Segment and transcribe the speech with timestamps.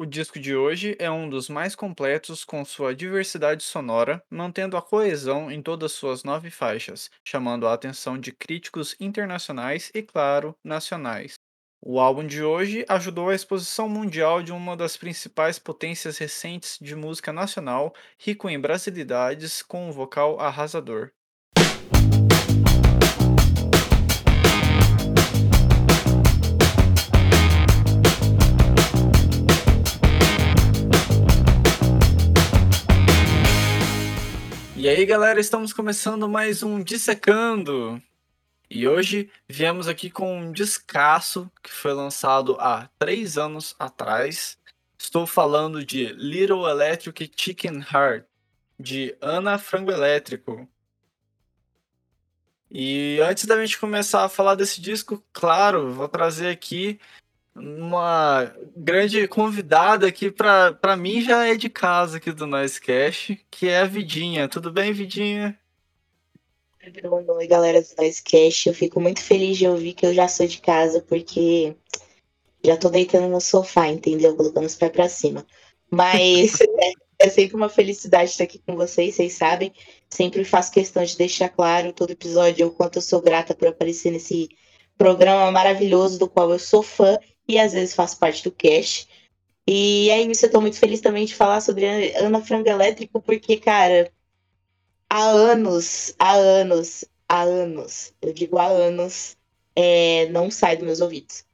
[0.00, 4.80] O disco de hoje é um dos mais completos com sua diversidade sonora, mantendo a
[4.80, 11.34] coesão em todas suas nove faixas, chamando a atenção de críticos internacionais e, claro, nacionais.
[11.82, 16.96] O álbum de hoje ajudou a exposição mundial de uma das principais potências recentes de
[16.96, 21.12] música nacional, rico em brasilidades, com um vocal arrasador.
[34.80, 38.02] E aí, galera, estamos começando mais um Dissecando.
[38.70, 44.56] E hoje viemos aqui com um descasso que foi lançado há três anos atrás.
[44.98, 48.24] Estou falando de Little Electric Chicken Heart,
[48.78, 50.66] de Ana Frango Elétrico.
[52.70, 56.98] E antes da gente começar a falar desse disco, claro, vou trazer aqui
[57.54, 63.80] uma grande convidada aqui para mim já é de casa aqui do Noisecast, que é
[63.80, 64.48] a Vidinha.
[64.48, 65.58] Tudo bem, Vidinha?
[66.82, 68.68] Oi, galera do Noisecast.
[68.68, 71.74] Eu fico muito feliz de ouvir que eu já sou de casa, porque
[72.64, 74.36] já tô deitando no sofá, entendeu?
[74.36, 75.46] Colocando os pés pra cima.
[75.90, 76.92] Mas é,
[77.26, 79.72] é sempre uma felicidade estar aqui com vocês, vocês sabem.
[80.08, 84.10] Sempre faço questão de deixar claro todo episódio o quanto eu sou grata por aparecer
[84.10, 84.48] nesse
[84.96, 87.18] programa maravilhoso do qual eu sou fã
[87.50, 89.08] e às vezes faço parte do cast.
[89.66, 93.56] E é isso, eu tô muito feliz também de falar sobre Ana Frango Elétrico, porque,
[93.56, 94.10] cara,
[95.08, 99.36] há anos, há anos, há anos, eu digo há anos,
[99.76, 101.44] é, não sai dos meus ouvidos.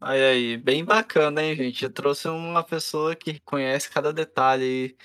[0.00, 1.84] Aí, aí, bem bacana, hein, gente?
[1.84, 4.96] Eu trouxe uma pessoa que conhece cada detalhe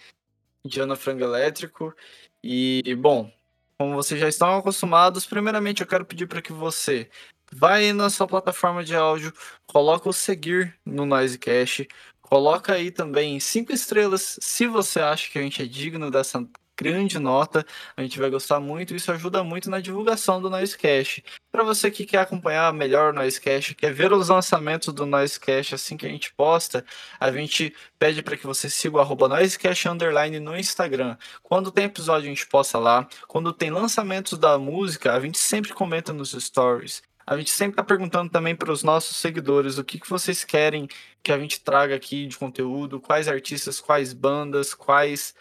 [0.65, 1.95] de Ana Frango Elétrico.
[2.43, 3.31] E, bom,
[3.77, 7.09] como vocês já estão acostumados, primeiramente eu quero pedir para que você
[7.57, 9.33] vai na sua plataforma de áudio,
[9.65, 11.87] coloca o seguir no Noisecast,
[12.21, 16.47] coloca aí também cinco estrelas se você acha que a gente é digno dessa
[16.79, 21.23] grande nota, a gente vai gostar muito, isso ajuda muito na divulgação do Noisecast.
[21.51, 25.97] Para você que quer acompanhar melhor o Noisecast, quer ver os lançamentos do Noisecast assim
[25.97, 26.85] que a gente posta,
[27.19, 31.17] a gente pede para que você siga o Noisecast Underline no Instagram.
[31.41, 35.73] Quando tem episódio a gente posta lá, quando tem lançamentos da música, a gente sempre
[35.73, 37.01] comenta nos stories.
[37.27, 40.87] A gente sempre está perguntando também para os nossos seguidores o que, que vocês querem
[41.21, 45.35] que a gente traga aqui de conteúdo, quais artistas, quais bandas, quais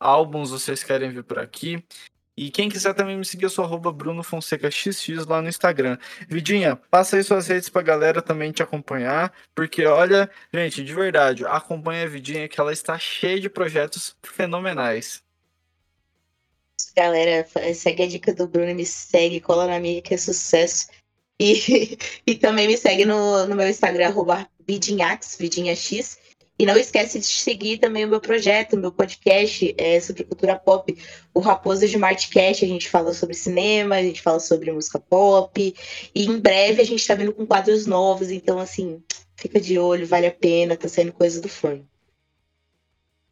[0.00, 1.84] álbuns vocês querem ver por aqui.
[2.36, 5.96] E quem quiser também me seguir, eu sou arroba Bruno Fonseca XX lá no Instagram.
[6.28, 11.44] Vidinha, passa aí suas redes pra galera também te acompanhar, porque olha, gente, de verdade,
[11.46, 15.22] acompanha a Vidinha que ela está cheia de projetos fenomenais.
[16.96, 20.88] Galera, segue a dica do Bruno, me segue, cola na minha que é sucesso.
[21.38, 26.18] E, e também me segue no, no meu Instagram, arroba vidinhax, vidinhax.
[26.60, 30.56] E não esquece de seguir também o meu projeto, o meu podcast é, sobre cultura
[30.56, 30.92] pop,
[31.32, 32.64] o Raposa de Martcast.
[32.64, 35.74] A gente fala sobre cinema, a gente fala sobre música pop.
[36.12, 39.00] E em breve a gente tá vindo com quadros novos, então assim,
[39.36, 41.88] fica de olho, vale a pena, tá saindo coisa do forno.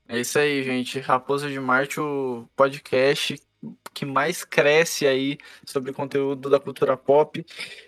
[0.09, 1.01] É isso aí, gente.
[1.01, 3.37] Raposa de Marte, o podcast
[3.97, 7.43] que mais cresce aí sobre conteúdo da cultura pop.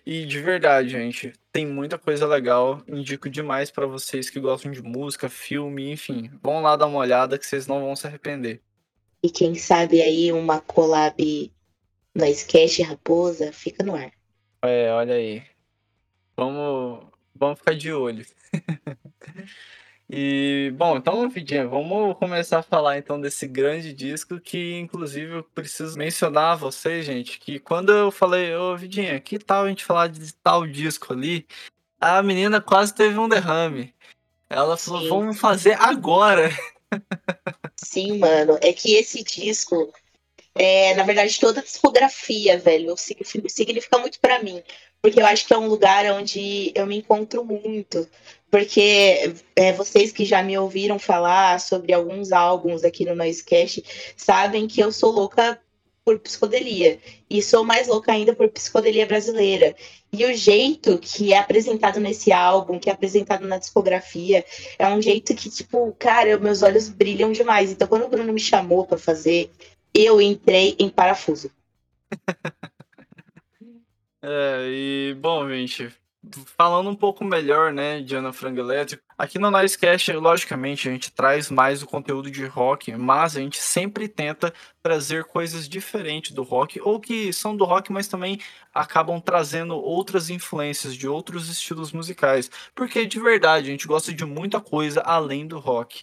[0.06, 2.82] E de verdade, gente, tem muita coisa legal.
[2.88, 6.30] Indico demais para vocês que gostam de música, filme, enfim.
[6.42, 8.62] Vão lá dar uma olhada que vocês não vão se arrepender.
[9.22, 11.52] E quem sabe aí uma collab
[12.14, 14.10] no Sketch Raposa fica no ar.
[14.62, 15.42] É, olha aí.
[16.34, 18.24] Vamos, vamos ficar de olho.
[20.10, 25.44] E, bom, então, Vidinha, vamos começar a falar então desse grande disco que, inclusive, eu
[25.44, 29.84] preciso mencionar a vocês, gente, que quando eu falei, ô, Vidinha, que tal a gente
[29.84, 31.47] falar de tal disco ali?
[32.00, 33.94] A menina quase teve um derrame.
[34.48, 35.08] Ela falou, Sim.
[35.10, 36.50] vamos fazer agora.
[37.76, 39.92] Sim, mano, é que esse disco,
[40.54, 44.62] é, na verdade, toda a discografia, velho, significa muito para mim
[45.00, 48.08] porque eu acho que é um lugar onde eu me encontro muito.
[48.50, 53.84] Porque é, vocês que já me ouviram falar sobre alguns álbuns aqui no Noisecast
[54.16, 55.60] sabem que eu sou louca
[56.04, 56.98] por psicodelia.
[57.28, 59.77] E sou mais louca ainda por psicodelia brasileira.
[60.10, 64.42] E o jeito que é apresentado nesse álbum, que é apresentado na discografia,
[64.78, 67.71] é um jeito que, tipo, cara, meus olhos brilham demais.
[67.71, 69.50] Então, quando o Bruno me chamou para fazer,
[69.92, 71.50] eu entrei em parafuso.
[74.21, 75.95] É, e bom, gente,
[76.56, 81.12] falando um pouco melhor, né, de Ana Frango Elétrico, aqui no Nicecast, logicamente, a gente
[81.12, 86.42] traz mais o conteúdo de rock, mas a gente sempre tenta trazer coisas diferentes do
[86.42, 88.41] rock, ou que são do rock, mas também
[88.74, 94.24] acabam trazendo outras influências de outros estilos musicais, porque de verdade a gente gosta de
[94.24, 96.03] muita coisa além do rock.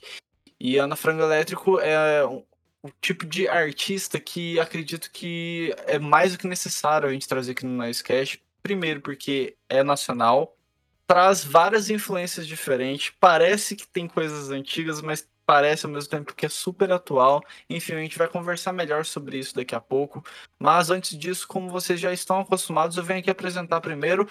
[0.60, 6.38] E Ana Frango Elétrico é um tipo de artista que acredito que é mais do
[6.38, 10.58] que necessário a gente trazer aqui no Nicecast, Primeiro, porque é nacional,
[11.06, 16.48] traz várias influências diferentes, parece que tem coisas antigas, mas parece ao mesmo tempo que
[16.48, 17.44] é super atual.
[17.70, 20.26] Enfim, a gente vai conversar melhor sobre isso daqui a pouco.
[20.58, 24.28] Mas antes disso, como vocês já estão acostumados, eu venho aqui apresentar primeiro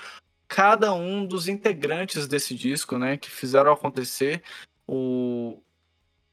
[0.49, 4.43] cada um dos integrantes desse disco, né, que fizeram acontecer.
[4.85, 5.63] O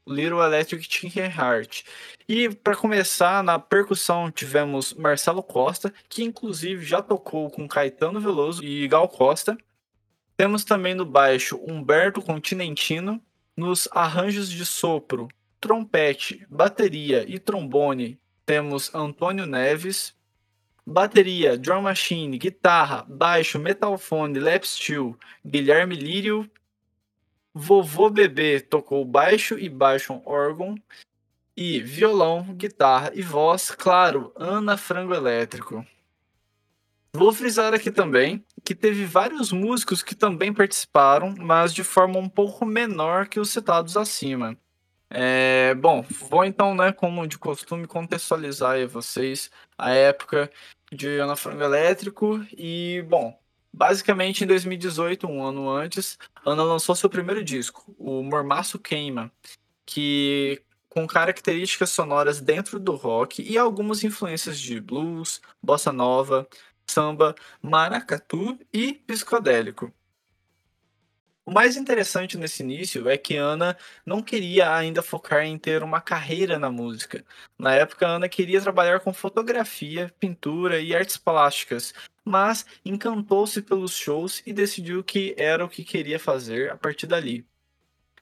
[0.06, 1.84] Little Electric Chicken Heart.
[2.28, 8.64] E para começar, na percussão tivemos Marcelo Costa, que inclusive já tocou com Caetano Veloso
[8.64, 9.56] e Gal Costa.
[10.36, 13.20] Temos também no baixo Humberto Continentino.
[13.54, 15.28] Nos arranjos de sopro,
[15.60, 20.14] trompete, bateria e trombone temos Antônio Neves.
[20.84, 25.16] Bateria, drum machine, guitarra, baixo, metalfone, lap steel,
[25.46, 26.50] Guilherme Lírio
[27.54, 30.74] Vovô Bebê tocou baixo e baixo órgão
[31.56, 35.86] e violão, guitarra e voz, claro, Ana Frango Elétrico.
[37.14, 42.28] Vou frisar aqui também que teve vários músicos que também participaram, mas de forma um
[42.28, 44.56] pouco menor que os citados acima.
[45.10, 50.50] É, bom, vou então, né, como de costume, contextualizar aí vocês a época
[50.90, 53.38] de Ana Frango Elétrico e, bom,
[53.72, 59.32] Basicamente, em 2018, um ano antes, Ana lançou seu primeiro disco, o Mormaço Queima,
[59.86, 66.46] que com características sonoras dentro do rock e algumas influências de blues, bossa nova,
[66.86, 69.90] samba, maracatu e psicodélico.
[71.44, 73.76] O mais interessante nesse início é que Ana
[74.06, 77.24] não queria ainda focar em ter uma carreira na música.
[77.58, 81.92] Na época, Ana queria trabalhar com fotografia, pintura e artes plásticas,
[82.24, 87.46] mas encantou-se pelos shows e decidiu que era o que queria fazer a partir dali.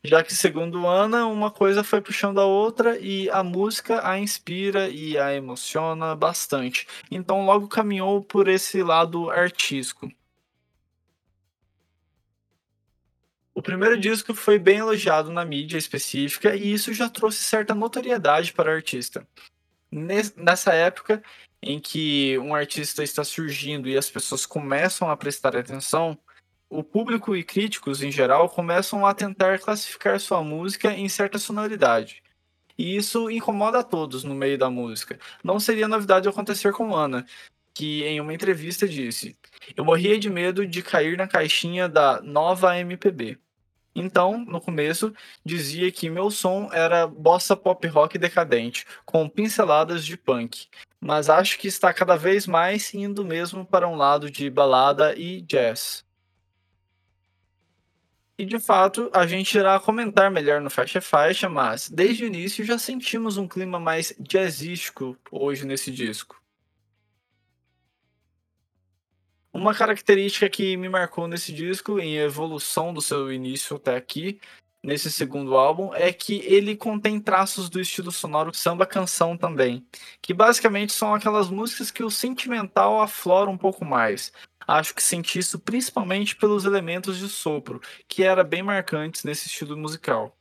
[0.02, 4.88] Já que, segundo Ana, uma coisa foi puxando a outra e a música a inspira
[4.88, 6.86] e a emociona bastante.
[7.10, 10.10] Então, logo caminhou por esse lado artístico.
[13.54, 18.54] O primeiro disco foi bem elogiado na mídia específica e isso já trouxe certa notoriedade
[18.54, 19.28] para o artista.
[19.92, 21.22] Nessa época
[21.62, 26.18] em que um artista está surgindo e as pessoas começam a prestar atenção,
[26.68, 32.22] o público e críticos em geral começam a tentar classificar sua música em certa sonoridade.
[32.78, 35.18] E isso incomoda a todos no meio da música.
[35.44, 37.26] Não seria novidade acontecer com Ana,
[37.74, 39.36] que em uma entrevista disse:
[39.76, 43.38] Eu morria de medo de cair na caixinha da nova MPB.
[43.94, 45.12] Então, no começo,
[45.44, 50.68] dizia que meu som era bossa pop rock decadente, com pinceladas de punk,
[51.00, 55.40] mas acho que está cada vez mais indo mesmo para um lado de balada e
[55.40, 56.04] jazz.
[58.36, 62.64] E de fato, a gente irá comentar melhor no Faixa Faixa, mas desde o início
[62.64, 66.40] já sentimos um clima mais jazzístico hoje nesse disco.
[69.52, 74.40] Uma característica que me marcou nesse disco, em evolução do seu início até aqui,
[74.82, 79.86] nesse segundo álbum, é que ele contém traços do estilo sonoro samba canção também,
[80.22, 84.32] que basicamente são aquelas músicas que o sentimental aflora um pouco mais.
[84.66, 89.76] Acho que senti isso principalmente pelos elementos de sopro, que era bem marcantes nesse estilo
[89.76, 90.36] musical.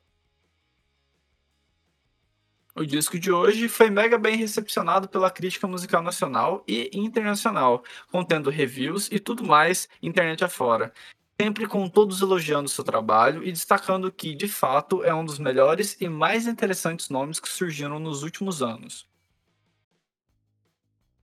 [2.75, 8.49] O disco de hoje foi mega bem recepcionado pela crítica musical nacional e internacional, contendo
[8.49, 10.93] reviews e tudo mais internet afora.
[11.41, 15.95] Sempre com todos elogiando seu trabalho e destacando que, de fato, é um dos melhores
[16.01, 19.07] e mais interessantes nomes que surgiram nos últimos anos.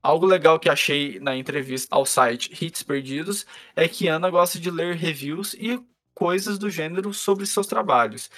[0.03, 3.45] Algo legal que achei na entrevista ao site Hits Perdidos
[3.75, 5.79] é que Ana gosta de ler reviews e
[6.15, 8.31] coisas do gênero sobre seus trabalhos,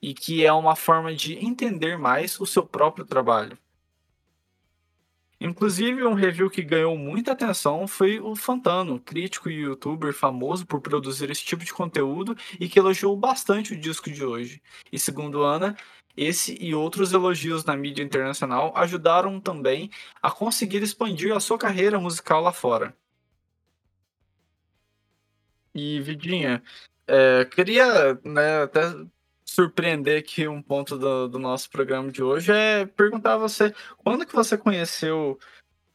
[0.00, 3.58] e que é uma forma de entender mais o seu próprio trabalho.
[5.40, 10.80] Inclusive, um review que ganhou muita atenção foi o Fantano, crítico e youtuber famoso por
[10.80, 14.62] produzir esse tipo de conteúdo e que elogiou bastante o disco de hoje.
[14.90, 15.76] E segundo Ana,
[16.16, 19.90] esse e outros elogios na mídia internacional ajudaram também
[20.22, 22.96] a conseguir expandir a sua carreira musical lá fora.
[25.74, 26.62] E Vidinha,
[27.06, 28.80] é, queria né, até
[29.56, 34.26] surpreender aqui um ponto do, do, nosso programa de hoje é perguntar a você quando
[34.26, 35.38] que você conheceu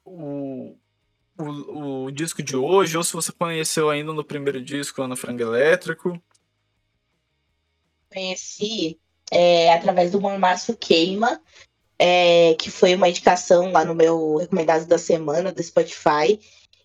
[0.04, 0.76] o,
[1.38, 5.44] o, o disco de hoje, ou se você conheceu ainda no primeiro disco, Ana Frango
[5.44, 6.20] Elétrico.
[8.12, 9.00] Conheci
[9.32, 11.40] é, através do Márcio Queima,
[12.00, 16.40] é, que foi uma indicação lá no meu Recomendado da Semana do Spotify.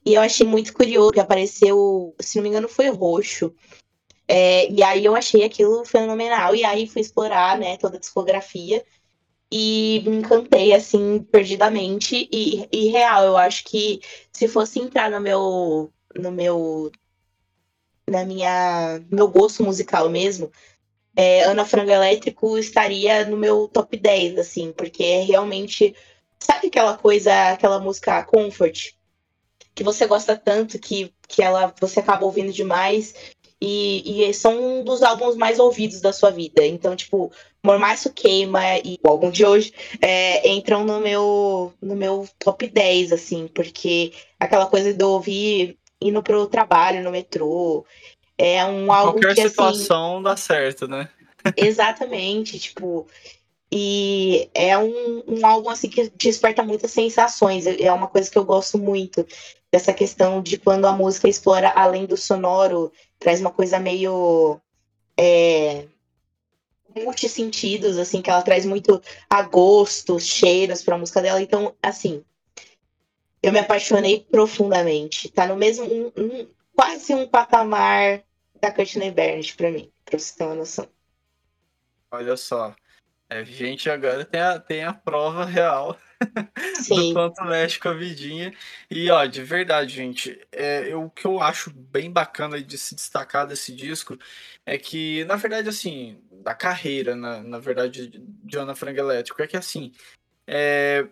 [0.04, 3.52] E eu achei muito curioso que apareceu, se não me engano, foi roxo.
[4.28, 6.54] É, e aí eu achei aquilo fenomenal.
[6.54, 8.84] E aí fui explorar né, toda a discografia
[9.50, 12.28] e me encantei, assim, perdidamente.
[12.32, 14.00] E, e real, eu acho que
[14.32, 15.92] se fosse entrar no meu.
[16.16, 16.90] no meu.
[18.08, 19.04] na minha.
[19.10, 20.50] meu gosto musical mesmo,
[21.16, 25.94] é, Ana Frango Elétrico estaria no meu top 10, assim, porque é realmente.
[26.38, 28.92] Sabe aquela coisa, aquela música Comfort?
[29.74, 33.14] Que você gosta tanto que, que ela você acaba ouvindo demais
[33.60, 36.64] e, e, são um dos álbuns mais ouvidos da sua vida.
[36.66, 37.32] Então, tipo,
[37.62, 43.12] Mormaço Queima e o álbum de hoje é, entram no meu, no meu top 10,
[43.12, 47.86] assim, porque aquela coisa de eu ouvir indo pro trabalho, no metrô,
[48.36, 51.08] é um álbum Qualquer que, assim, situação dá certo, né?
[51.56, 53.06] exatamente, tipo...
[53.72, 57.66] E é um, um álbum assim que desperta muitas sensações.
[57.66, 59.26] É uma coisa que eu gosto muito
[59.76, 64.58] dessa questão de quando a música explora além do sonoro, traz uma coisa meio
[65.18, 65.84] é,
[66.94, 71.42] multissentidos, assim, que ela traz muito a gosto, cheiros para a música dela.
[71.42, 72.24] Então, assim,
[73.42, 75.28] eu me apaixonei profundamente.
[75.28, 78.22] Tá no mesmo, um, um, quase um patamar
[78.58, 80.88] da Courtney Barnett para mim, para você ter uma noção.
[82.10, 82.74] Olha só,
[83.28, 85.98] é, gente agora tem a, tem a prova real
[86.82, 87.08] Sim.
[87.08, 88.52] do quanto mexe com a vidinha.
[88.90, 92.94] E, ó, de verdade, gente, é, eu, o que eu acho bem bacana de se
[92.94, 94.18] destacar desse disco
[94.64, 99.46] é que, na verdade, assim, da carreira, na, na verdade, de Ana Frango Elétrico, é
[99.46, 99.92] que, assim,
[100.46, 101.06] é,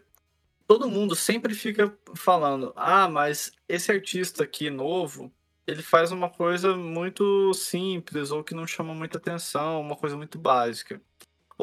[0.66, 5.32] todo mundo sempre fica falando, ah, mas esse artista aqui novo,
[5.66, 10.38] ele faz uma coisa muito simples ou que não chama muita atenção, uma coisa muito
[10.38, 11.00] básica.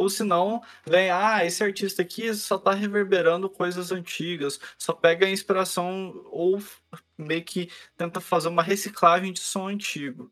[0.01, 5.27] Ou se não, vem, ah, esse artista aqui só tá reverberando coisas antigas, só pega
[5.27, 6.59] a inspiração ou
[7.15, 10.31] meio que tenta fazer uma reciclagem de som antigo.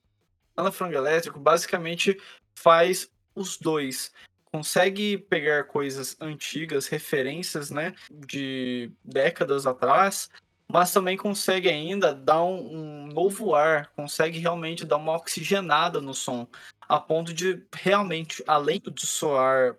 [0.57, 2.19] Ana Frango Elétrico basicamente
[2.55, 4.11] faz os dois.
[4.51, 10.31] Consegue pegar coisas antigas, referências, né, de décadas atrás,
[10.67, 16.15] mas também consegue ainda dar um, um, novo ar, consegue realmente dar uma oxigenada no
[16.15, 16.47] som,
[16.89, 19.77] a ponto de realmente, além do soar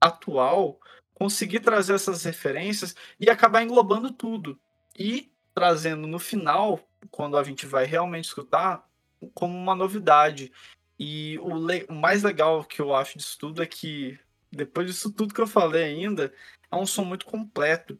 [0.00, 0.80] atual,
[1.12, 4.58] conseguir trazer essas referências e acabar englobando tudo.
[4.96, 8.88] E trazendo no final, quando a gente vai realmente escutar,
[9.34, 10.52] como uma novidade.
[10.98, 11.56] E o,
[11.92, 14.16] o mais legal que eu acho disso tudo é que,
[14.50, 16.32] depois disso tudo que eu falei ainda,
[16.70, 17.98] é um som muito completo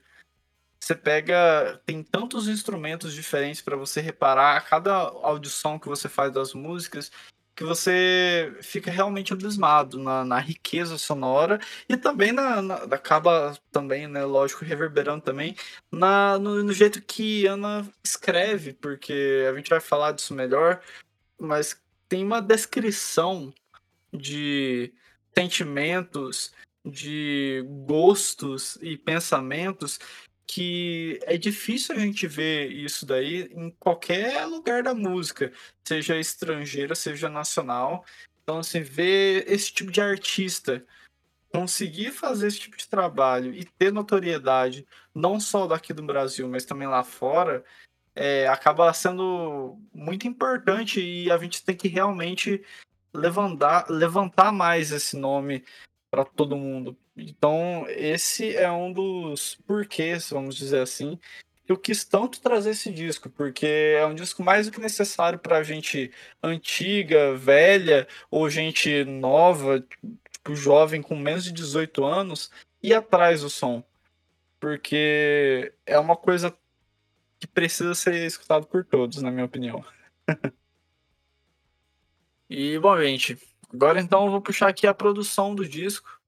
[0.83, 6.55] você pega, tem tantos instrumentos diferentes para você reparar cada audição que você faz das
[6.55, 7.13] músicas,
[7.55, 14.07] que você fica realmente abismado na, na riqueza sonora e também na, na, acaba também,
[14.09, 15.55] né, lógico, reverberando também
[15.91, 20.81] na, no, no jeito que Ana escreve, porque a gente vai falar disso melhor,
[21.39, 23.53] mas tem uma descrição
[24.13, 24.93] de
[25.35, 26.53] sentimentos,
[26.85, 29.99] de gostos e pensamentos
[30.55, 35.51] que é difícil a gente ver isso daí em qualquer lugar da música,
[35.83, 38.05] seja estrangeira, seja nacional.
[38.43, 40.85] Então, assim, ver esse tipo de artista
[41.49, 46.67] conseguir fazer esse tipo de trabalho e ter notoriedade, não só daqui do Brasil, mas
[46.67, 47.65] também lá fora,
[48.15, 52.63] é, acaba sendo muito importante e a gente tem que realmente
[53.15, 55.65] levantar, levantar mais esse nome
[56.13, 56.95] para todo mundo.
[57.17, 61.19] Então, esse é um dos porquês, vamos dizer assim,
[61.65, 65.39] que eu quis tanto trazer esse disco, porque é um disco mais do que necessário
[65.39, 72.51] para gente antiga, velha, ou gente nova, tipo, jovem com menos de 18 anos,
[72.83, 73.83] ir atrás do som.
[74.61, 76.55] Porque é uma coisa
[77.41, 79.83] que precisa ser escutado por todos, na minha opinião.
[82.51, 83.39] e, bom, gente,
[83.73, 86.21] agora então eu vou puxar aqui a produção do disco.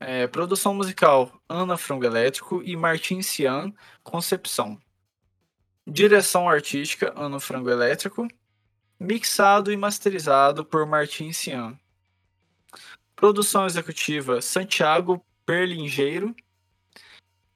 [0.00, 4.78] É, produção musical: Ana Frango Elétrico e Martin Cian, Concepção.
[5.86, 8.28] Direção artística: Ana Frango Elétrico.
[9.00, 11.78] Mixado e masterizado por Martin Cian.
[13.14, 16.34] Produção executiva: Santiago Perlingeiro.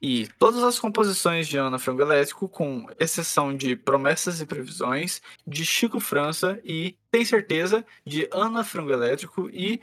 [0.05, 5.65] E todas as composições de Ana Frango Elétrico, com exceção de Promessas e Previsões, de
[5.65, 9.79] Chico França e Tem Certeza, de Ana Frango Elétrico e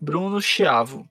[0.00, 1.06] Bruno Chiavo.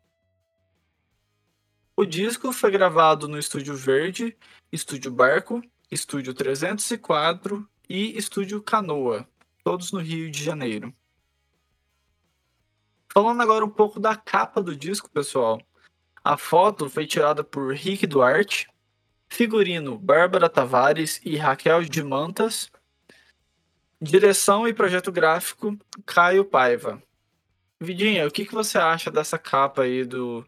[1.95, 4.35] O disco foi gravado no Estúdio Verde,
[4.71, 9.29] Estúdio Barco, Estúdio 304 e Estúdio Canoa,
[9.63, 10.91] todos no Rio de Janeiro.
[13.13, 15.61] Falando agora um pouco da capa do disco, pessoal.
[16.23, 18.67] A foto foi tirada por Rick Duarte,
[19.29, 22.69] figurino Bárbara Tavares e Raquel de Mantas,
[24.01, 27.01] direção e projeto gráfico Caio Paiva.
[27.79, 30.45] Vidinha, o que, que você acha dessa capa aí do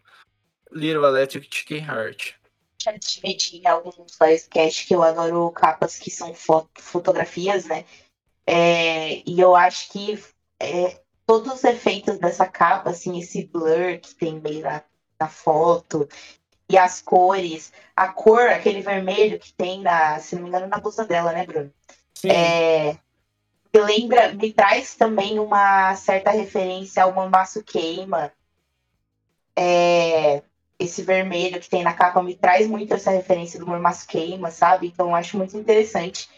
[0.72, 2.34] Little Electric Chicken Heart?
[2.84, 7.86] Já admiti em alguns livecast que eu adoro capas que são foto, fotografias, né?
[8.46, 10.22] É, e eu acho que
[10.60, 14.84] é, todos os efeitos dessa capa, assim, esse blur que tem meio na,
[15.22, 16.10] na foto,
[16.68, 20.78] e as cores, a cor, aquele vermelho que tem na, se não me engano, na
[20.78, 21.72] blusa dela, né, Bruno?
[22.14, 22.30] Sim.
[22.30, 22.98] É,
[23.74, 28.32] me lembra, me traz também uma certa referência ao Mambaço Queima.
[29.56, 30.42] É,
[30.80, 34.88] esse vermelho que tem na capa me traz muito essa referência do Mormaço Queima, sabe?
[34.88, 36.30] Então eu acho muito interessante.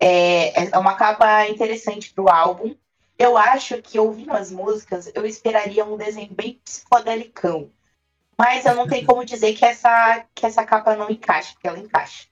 [0.00, 2.74] É, é uma capa interessante pro álbum.
[3.18, 7.70] Eu acho que ouvindo as músicas, eu esperaria um desenho bem psicodelicão.
[8.38, 11.78] Mas eu não tenho como dizer que essa, que essa capa não encaixa, porque ela
[11.78, 12.26] encaixa.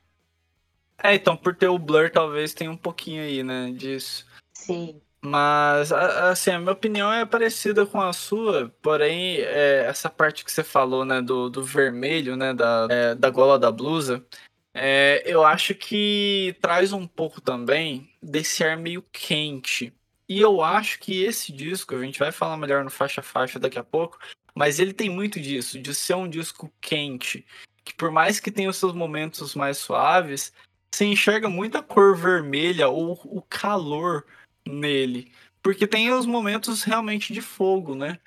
[1.03, 4.27] É, então por ter o blur talvez tenha um pouquinho aí, né, disso.
[4.53, 5.01] Sim.
[5.23, 10.51] Mas, assim, a minha opinião é parecida com a sua, porém, é, essa parte que
[10.51, 14.25] você falou, né, do, do vermelho, né, da, é, da gola da blusa,
[14.73, 19.93] é, eu acho que traz um pouco também desse ar meio quente.
[20.27, 23.79] E eu acho que esse disco, a gente vai falar melhor no faixa faixa daqui
[23.79, 24.19] a pouco,
[24.55, 27.47] mas ele tem muito disso, de ser um disco quente,
[27.85, 30.53] que por mais que tenha os seus momentos mais suaves,
[30.91, 34.27] você enxerga muita cor vermelha ou o calor
[34.67, 35.33] nele.
[35.63, 38.19] Porque tem os momentos realmente de fogo, né?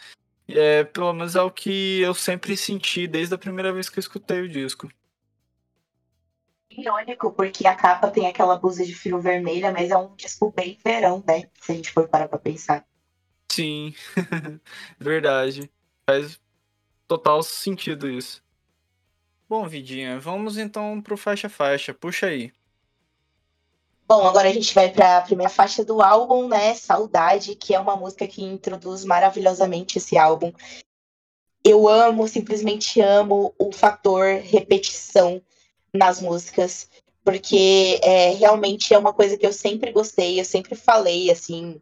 [0.48, 4.01] É, pelo menos é o que eu sempre senti desde a primeira vez que eu
[4.01, 4.89] escutei o disco.
[6.70, 10.77] Irônico, porque a capa tem aquela blusa de fio vermelha, mas é um disco bem
[10.84, 11.44] verão, né?
[11.62, 12.86] Se a gente for parar pra pensar.
[13.51, 13.94] Sim,
[15.00, 15.70] verdade.
[16.10, 16.39] Faz
[17.07, 18.43] total sentido isso.
[19.48, 21.93] Bom, Vidinha, vamos então pro faixa-faixa.
[21.93, 22.51] Puxa aí.
[24.07, 26.74] Bom, agora a gente vai para a primeira faixa do álbum, né?
[26.74, 30.51] Saudade, que é uma música que introduz maravilhosamente esse álbum.
[31.63, 35.41] Eu amo, simplesmente amo o fator repetição
[35.93, 36.89] nas músicas,
[37.23, 41.82] porque é, realmente é uma coisa que eu sempre gostei, eu sempre falei, assim.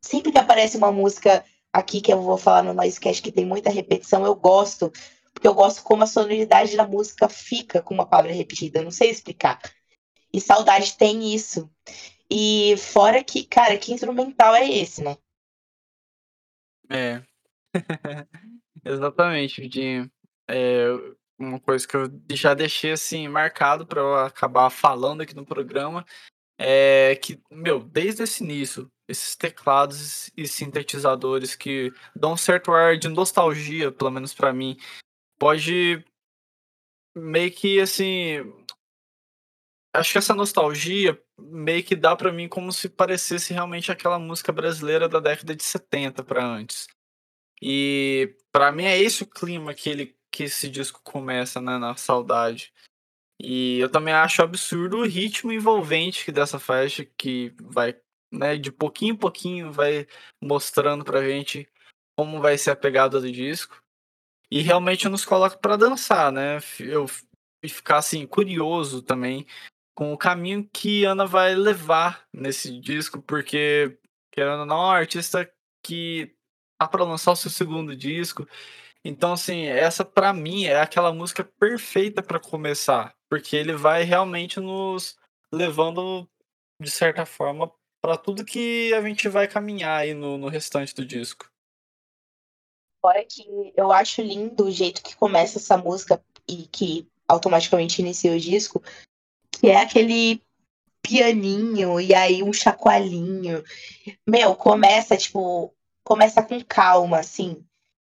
[0.00, 1.44] Sempre que aparece uma música
[1.76, 4.90] aqui que eu vou falar no Noisecast que tem muita repetição, eu gosto,
[5.32, 9.10] porque eu gosto como a sonoridade da música fica com uma palavra repetida, não sei
[9.10, 9.60] explicar.
[10.32, 11.70] E Saudade tem isso.
[12.30, 15.16] E fora que, cara, que instrumental é esse, né?
[16.90, 17.22] É.
[18.84, 20.10] Exatamente, Vidinho.
[20.48, 20.86] É
[21.38, 26.06] uma coisa que eu já deixei assim marcado para eu acabar falando aqui no programa
[26.58, 32.96] é que, meu, desde esse início, esses teclados e sintetizadores que dão um certo ar
[32.96, 34.76] de nostalgia, pelo menos para mim,
[35.38, 36.04] pode
[37.14, 38.52] meio que assim
[39.94, 44.52] acho que essa nostalgia meio que dá para mim como se parecesse realmente aquela música
[44.52, 46.86] brasileira da década de 70 para antes.
[47.62, 51.96] E para mim é esse o clima que ele que esse disco começa, né, na
[51.96, 52.70] saudade.
[53.40, 57.94] E eu também acho absurdo o ritmo envolvente dessa faixa que vai,
[58.32, 60.06] né, de pouquinho em pouquinho vai
[60.42, 61.68] mostrando pra gente
[62.16, 63.82] como vai ser a pegada do disco.
[64.50, 66.58] E realmente nos coloca para dançar, né?
[66.78, 67.06] Eu
[67.68, 69.46] ficar assim curioso também
[69.96, 73.98] com o caminho que Ana vai levar nesse disco, porque,
[74.30, 75.50] querendo ou não, é uma artista
[75.82, 76.34] que
[76.78, 78.46] tá para lançar o seu segundo disco.
[79.02, 84.60] Então, assim, essa para mim é aquela música perfeita para começar, porque ele vai realmente
[84.60, 85.16] nos
[85.52, 86.28] levando,
[86.80, 91.04] de certa forma, para tudo que a gente vai caminhar aí no, no restante do
[91.04, 91.50] disco.
[93.00, 98.32] Fora que eu acho lindo o jeito que começa essa música e que automaticamente inicia
[98.32, 98.82] o disco,
[99.50, 100.40] que é aquele
[101.02, 103.62] pianinho e aí um chacoalhinho.
[104.26, 107.64] Meu, começa, tipo, começa com calma, assim.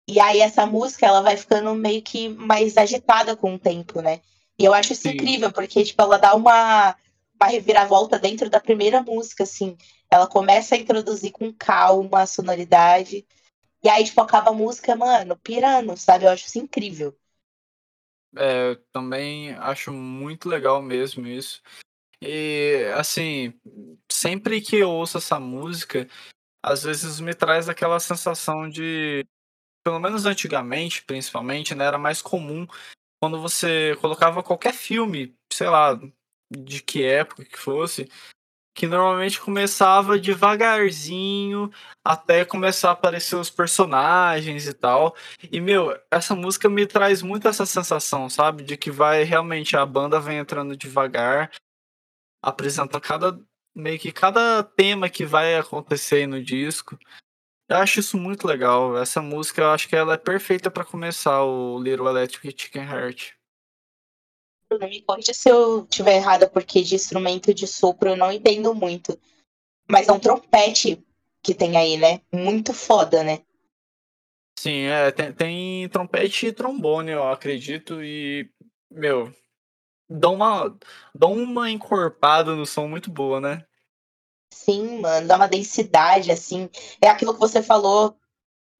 [0.08, 4.22] E aí essa música, ela vai ficando meio que mais agitada com o tempo, né?
[4.60, 5.10] E eu acho isso Sim.
[5.10, 6.96] incrível, porque, tipo, ela dá uma,
[7.40, 9.78] uma reviravolta dentro da primeira música, assim.
[10.10, 13.26] Ela começa a introduzir com calma a sonoridade.
[13.84, 16.26] E aí, tipo, acaba a música, mano, pirando, sabe?
[16.26, 17.16] Eu acho isso incrível.
[18.36, 21.62] É, também acho muito legal mesmo isso.
[22.22, 23.54] E, assim,
[24.12, 26.08] sempre que eu ouço essa música,
[26.64, 29.24] às vezes me traz aquela sensação de.
[29.84, 31.86] Pelo menos antigamente, principalmente, né?
[31.86, 32.68] Era mais comum
[33.22, 36.00] quando você colocava qualquer filme, sei lá,
[36.52, 38.10] de que época que fosse,
[38.76, 41.72] que normalmente começava devagarzinho
[42.06, 45.16] até começar a aparecer os personagens e tal.
[45.52, 48.64] E, meu, essa música me traz muito essa sensação, sabe?
[48.64, 51.52] De que vai realmente, a banda vem entrando devagar,
[52.42, 53.40] apresenta cada.
[53.76, 56.98] meio que cada tema que vai acontecer no disco.
[57.70, 58.98] Eu acho isso muito legal.
[58.98, 63.34] Essa música, eu acho que ela é perfeita para começar o Little Electric Chicken Heart.
[64.80, 69.20] Me corrija se eu estiver errada, porque de instrumento de sopro eu não entendo muito.
[69.90, 71.04] Mas é um trompete
[71.42, 72.22] que tem aí, né?
[72.32, 73.42] Muito foda, né?
[74.60, 78.50] Sim, é, tem, tem trompete e trombone, eu acredito, e,
[78.90, 79.32] meu,
[80.10, 80.76] dá uma,
[81.14, 83.67] dá uma encorpada no som muito boa, né?
[84.64, 86.70] Sim, mano, dá uma densidade, assim.
[87.02, 88.18] É aquilo que você falou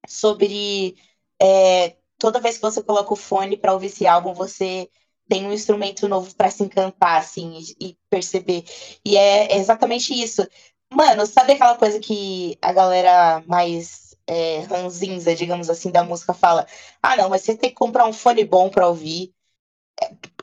[0.08, 0.96] sobre
[1.40, 4.90] é, toda vez que você coloca o fone para ouvir esse álbum, você
[5.28, 8.64] tem um instrumento novo para se encantar, assim, e, e perceber.
[9.04, 10.46] E é exatamente isso.
[10.92, 16.66] Mano, sabe aquela coisa que a galera mais é, ranzinza, digamos assim, da música fala:
[17.02, 19.32] ah, não, mas você tem que comprar um fone bom para ouvir.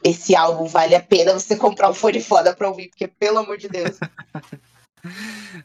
[0.04, 3.58] Esse álbum vale a pena você comprar um fone foda pra ouvir, porque pelo amor
[3.58, 3.98] de Deus.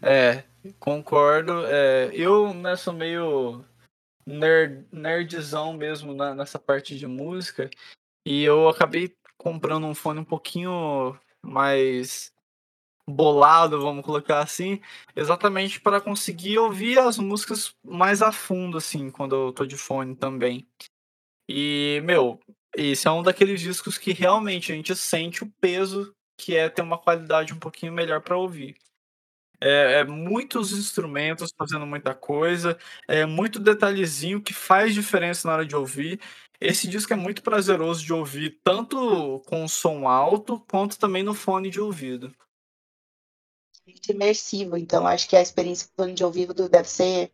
[0.02, 0.44] é,
[0.78, 1.64] concordo.
[1.66, 3.64] É, eu né, sou meio
[4.26, 7.70] nerd, nerdzão mesmo na, nessa parte de música.
[8.26, 12.32] E eu acabei comprando um fone um pouquinho mais
[13.08, 14.80] bolado, vamos colocar assim,
[15.16, 20.14] exatamente para conseguir ouvir as músicas mais a fundo, assim, quando eu tô de fone
[20.14, 20.66] também.
[21.48, 22.38] E, meu,
[22.76, 26.82] esse é um daqueles discos que realmente a gente sente o peso que é ter
[26.82, 28.76] uma qualidade um pouquinho melhor para ouvir.
[29.62, 35.66] É, é, muitos instrumentos fazendo muita coisa, é muito detalhezinho que faz diferença na hora
[35.66, 36.18] de ouvir.
[36.58, 41.70] Esse disco é muito prazeroso de ouvir, tanto com som alto, quanto também no fone
[41.70, 42.34] de ouvido.
[43.86, 47.32] Muito imersivo, então acho que a experiência com fone de ouvido deve ser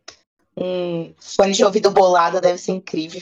[0.55, 3.21] um fone de ouvido bolado, deve ser incrível.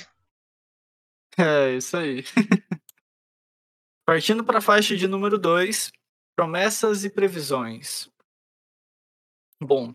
[1.37, 2.23] É, isso aí.
[4.05, 5.91] Partindo para a faixa de número 2,
[6.35, 8.09] promessas e previsões.
[9.61, 9.93] Bom,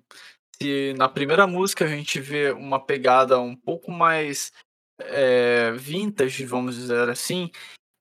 [0.61, 4.53] se na primeira música a gente vê uma pegada um pouco mais
[4.99, 7.51] é, vintage, vamos dizer assim,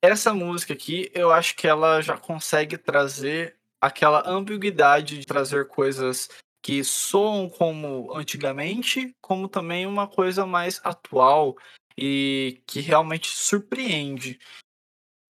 [0.01, 6.29] essa música aqui eu acho que ela já consegue trazer aquela ambiguidade de trazer coisas
[6.61, 11.57] que soam como antigamente, como também uma coisa mais atual
[11.97, 14.39] e que realmente surpreende.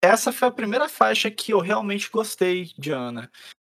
[0.03, 3.29] Essa foi a primeira faixa que eu realmente gostei de Ana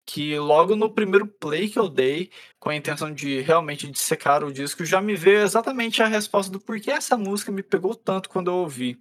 [0.08, 4.50] que logo no primeiro play que eu dei, com a intenção de realmente dissecar o
[4.50, 8.50] disco, já me veio exatamente a resposta do porquê essa música me pegou tanto quando
[8.50, 8.98] eu ouvi.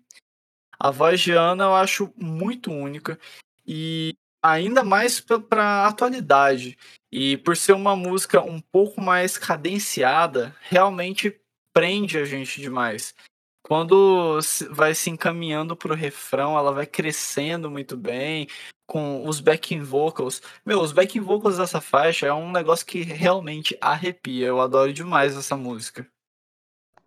[0.78, 3.18] A voz de Ana eu acho muito única
[3.66, 6.78] e ainda mais para atualidade.
[7.10, 11.40] E por ser uma música um pouco mais cadenciada, realmente
[11.72, 13.16] prende a gente demais.
[13.64, 14.40] Quando
[14.72, 18.48] vai se encaminhando para o refrão, ela vai crescendo muito bem,
[18.88, 20.42] com os backing vocals.
[20.66, 24.48] Meu, os backing vocals dessa faixa é um negócio que realmente arrepia.
[24.48, 26.08] Eu adoro demais essa música.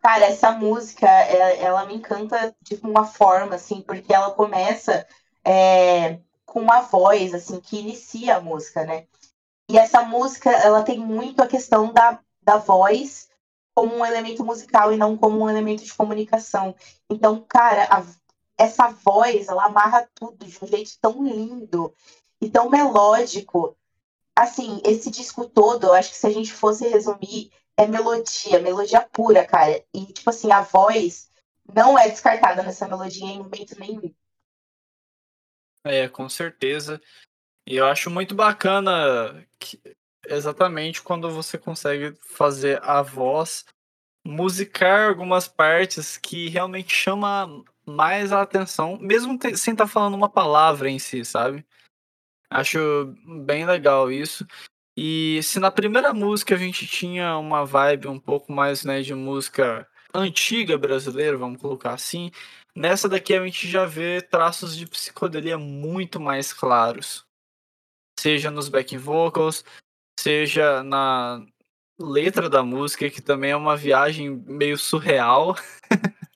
[0.02, 5.06] Cara, essa música, ela, ela me encanta de uma forma, assim, porque ela começa
[5.44, 9.06] é, com uma voz, assim, que inicia a música, né?
[9.68, 13.28] E essa música, ela tem muito a questão da, da voz
[13.74, 16.74] como um elemento musical e não como um elemento de comunicação.
[17.08, 18.04] Então, cara, a,
[18.60, 21.94] essa voz, ela amarra tudo de um jeito tão lindo
[22.40, 23.74] e tão melódico.
[24.36, 29.00] Assim, esse disco todo, eu acho que se a gente fosse resumir, é melodia, melodia
[29.00, 29.82] pura, cara.
[29.94, 31.30] E, tipo assim, a voz
[31.74, 34.14] não é descartada nessa melodia em momento nenhum.
[35.82, 37.00] É, com certeza.
[37.66, 39.80] E eu acho muito bacana que,
[40.26, 43.64] exatamente quando você consegue fazer a voz
[44.22, 50.28] musicar algumas partes que realmente chama mais a atenção, mesmo sem estar tá falando uma
[50.28, 51.64] palavra em si, sabe?
[52.50, 54.46] Acho bem legal isso.
[54.96, 59.14] E se na primeira música a gente tinha uma vibe um pouco mais né, de
[59.14, 62.30] música antiga brasileira, vamos colocar assim,
[62.74, 67.24] nessa daqui a gente já vê traços de psicodelia muito mais claros.
[68.18, 69.64] Seja nos back vocals,
[70.18, 71.46] seja na
[71.98, 75.54] letra da música, que também é uma viagem meio surreal.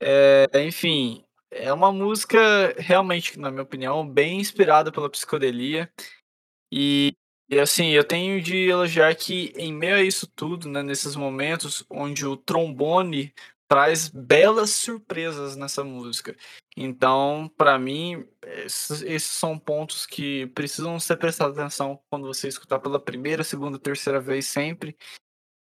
[0.00, 5.90] é, enfim, é uma música realmente, na minha opinião, bem inspirada pela psicodelia.
[6.72, 7.14] E,
[7.48, 11.84] e assim, eu tenho de elogiar que em meio a isso tudo, né, nesses momentos
[11.88, 13.32] onde o trombone
[13.68, 16.36] traz belas surpresas nessa música.
[16.76, 22.78] Então, para mim, esses, esses, são pontos que precisam ser prestados atenção quando você escutar
[22.80, 24.96] pela primeira, segunda, terceira vez sempre.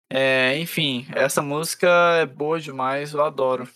[0.09, 1.87] É, enfim, essa música
[2.21, 3.67] é boa demais, eu adoro.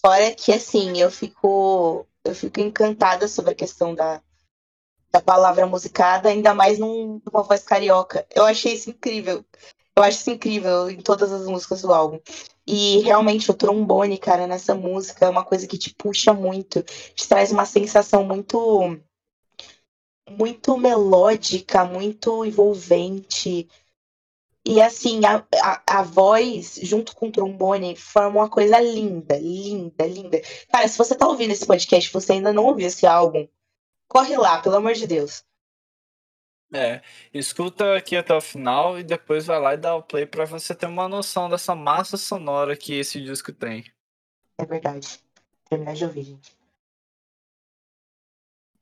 [0.00, 4.20] Fora que assim, eu fico eu fico encantada sobre a questão da,
[5.12, 8.26] da palavra musicada, ainda mais num, numa voz carioca.
[8.34, 9.44] Eu achei isso incrível.
[9.96, 12.18] Eu acho isso incrível em todas as músicas do álbum.
[12.66, 17.28] E realmente o trombone, cara, nessa música é uma coisa que te puxa muito, te
[17.28, 18.98] traz uma sensação muito
[20.28, 23.68] muito melódica, muito envolvente.
[24.66, 30.06] E assim, a, a, a, voz junto com o trombone forma uma coisa linda, linda,
[30.06, 30.40] linda.
[30.72, 33.46] Cara, se você tá ouvindo esse podcast você ainda não ouviu esse álbum,
[34.08, 35.44] corre lá, pelo amor de Deus.
[36.72, 40.44] É, escuta aqui até o final e depois vai lá e dá o play para
[40.44, 43.84] você ter uma noção dessa massa sonora que esse disco tem.
[44.58, 45.20] É verdade.
[45.68, 46.56] Terminar de ouvir, gente.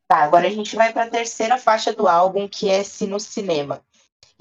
[0.07, 3.19] Tá, agora a gente vai para a terceira faixa do álbum, que é Se no
[3.19, 3.85] Cinema.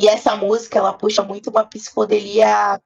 [0.02, 2.82] E essa música, ela puxa muito uma psicodelia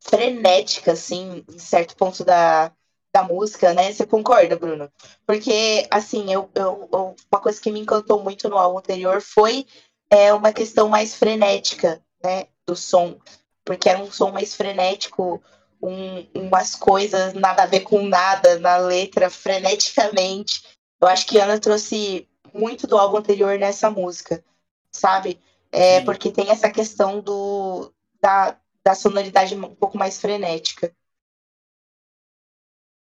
[0.00, 2.72] frenética, assim, em certo ponto da,
[3.14, 3.92] da música, né?
[3.92, 4.90] Você concorda, Bruno?
[5.24, 9.68] Porque, assim, eu, eu, eu, uma coisa que me encantou muito no álbum anterior foi
[10.10, 12.48] é, uma questão mais frenética, né?
[12.66, 13.20] Do som.
[13.64, 15.40] Porque era um som mais frenético,
[15.80, 20.64] um, umas coisas nada a ver com nada na letra, freneticamente.
[21.00, 24.44] Eu acho que Ana trouxe muito do álbum anterior nessa música,
[24.90, 25.40] sabe?
[25.72, 30.94] É, porque tem essa questão do, da, da sonoridade um pouco mais frenética.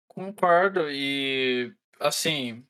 [0.10, 2.68] Concordo, e assim,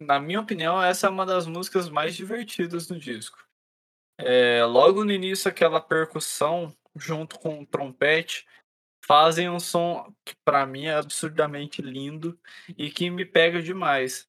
[0.00, 3.38] na minha opinião, essa é uma das músicas mais divertidas do disco.
[4.18, 8.46] É, logo no início, aquela percussão junto com o trompete
[9.04, 12.38] fazem um som que para mim é absurdamente lindo
[12.78, 14.28] e que me pega demais.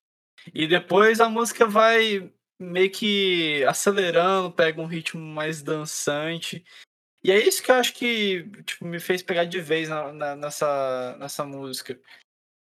[0.53, 6.63] E depois a música vai meio que acelerando, pega um ritmo mais dançante.
[7.23, 10.35] E é isso que eu acho que tipo, me fez pegar de vez na, na,
[10.35, 11.99] nessa, nessa música.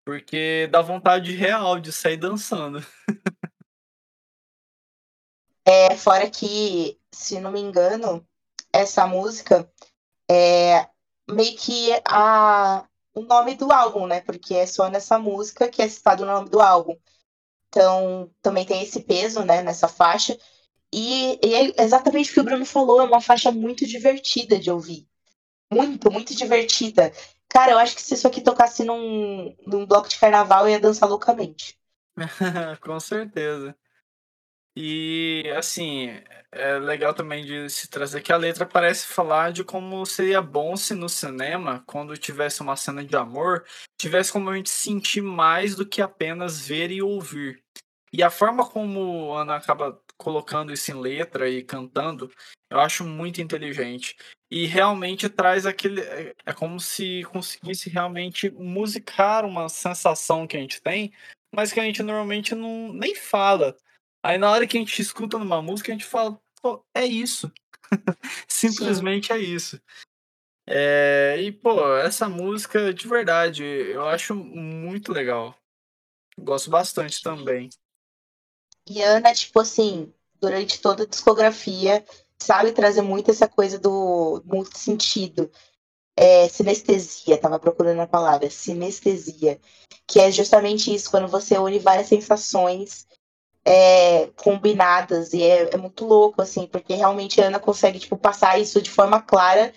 [0.06, 2.86] Porque dá vontade real de sair dançando.
[5.66, 8.28] é, fora que, se não me engano,
[8.74, 9.72] essa música
[10.30, 10.90] é
[11.30, 14.22] meio que a, o nome do álbum, né?
[14.22, 16.98] Porque é só nessa música que é citado o nome do álbum.
[17.70, 20.38] Então, também tem esse peso, né, nessa faixa.
[20.94, 24.72] E, e é exatamente o que o Bruno falou, é uma faixa muito divertida de
[24.72, 25.08] ouvir.
[25.72, 27.14] Muito, muito divertida.
[27.48, 30.80] Cara, eu acho que se isso aqui tocasse num, num bloco de carnaval, eu ia
[30.80, 31.78] dançar loucamente.
[32.82, 33.76] Com certeza.
[34.82, 36.08] E, assim,
[36.54, 40.78] é legal também de se trazer que a letra parece falar de como seria bom
[40.78, 43.66] se no cinema, quando tivesse uma cena de amor,
[44.00, 47.62] tivesse como a gente sentir mais do que apenas ver e ouvir.
[48.14, 52.32] E a forma como Ana acaba colocando isso em letra e cantando,
[52.72, 54.16] eu acho muito inteligente.
[54.50, 56.00] E realmente traz aquele.
[56.00, 61.12] É, é como se conseguisse realmente musicar uma sensação que a gente tem,
[61.54, 63.76] mas que a gente normalmente não nem fala.
[64.24, 67.52] Aí na hora que a gente escuta numa música, a gente fala, pô, é isso.
[68.48, 69.34] Simplesmente Sim.
[69.34, 69.82] é isso.
[70.68, 75.56] É, e, pô, essa música, de verdade, eu acho muito legal.
[76.38, 77.70] Gosto bastante também.
[78.88, 82.06] E Ana, tipo assim, durante toda a discografia,
[82.38, 85.52] sabe trazer muito essa coisa do multissentido.
[86.16, 89.60] É, sinestesia, tava procurando a palavra, sinestesia,
[90.06, 93.08] que é justamente isso, quando você une várias sensações
[93.70, 98.60] é, combinadas, e é, é, muito louco, assim, porque realmente a Ana consegue, tipo, passar
[98.60, 99.72] isso de forma clara,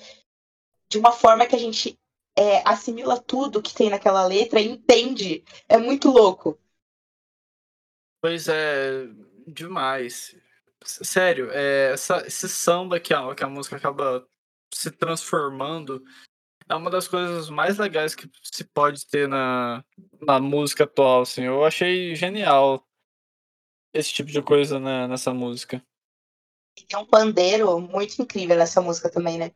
[0.88, 1.98] de uma forma que a gente
[2.35, 5.44] é, assimila tudo que tem naquela letra e entende.
[5.68, 6.59] É muito louco.
[8.22, 9.09] Pois é,
[9.46, 10.35] demais.
[10.83, 14.26] Sério, é, essa, esse samba que a, que a música acaba
[14.72, 16.02] se transformando
[16.66, 19.85] é uma das coisas mais legais que se pode ter na,
[20.22, 21.22] na música atual.
[21.22, 21.42] Assim.
[21.42, 22.83] Eu achei genial
[23.92, 25.85] esse tipo de coisa na, nessa música.
[26.88, 29.52] Tem um pandeiro muito incrível nessa música também, né?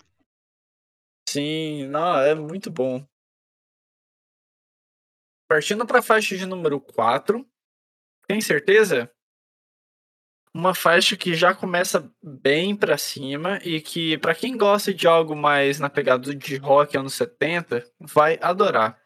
[1.29, 3.05] Sim, não, é muito bom.
[5.49, 7.47] Partindo para a faixa de número 4,
[8.27, 9.11] tem certeza?
[10.57, 15.37] uma faixa que já começa bem para cima e que para quem gosta de algo
[15.37, 18.99] mais na pegada de rock anos 70, vai adorar.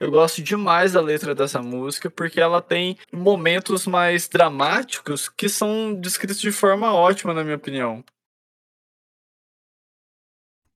[0.00, 5.92] Eu gosto demais da letra dessa música porque ela tem momentos mais dramáticos que são
[5.92, 8.04] descritos de forma ótima, na minha opinião.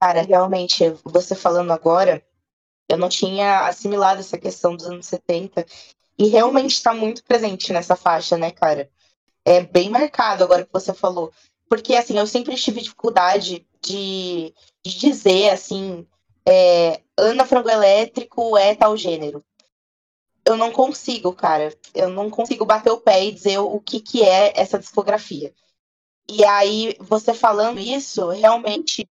[0.01, 2.21] Cara, realmente, você falando agora,
[2.89, 5.65] eu não tinha assimilado essa questão dos anos 70
[6.19, 8.91] e realmente está muito presente nessa faixa, né, cara?
[9.45, 11.33] É bem marcado agora que você falou.
[11.69, 14.53] Porque, assim, eu sempre tive dificuldade de,
[14.85, 16.07] de dizer, assim,
[16.47, 19.45] é, Ana Frango Elétrico é tal gênero.
[20.45, 21.73] Eu não consigo, cara.
[21.95, 25.55] Eu não consigo bater o pé e dizer o que, que é essa discografia.
[26.29, 29.09] E aí, você falando isso, realmente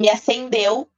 [0.00, 0.88] me acendeu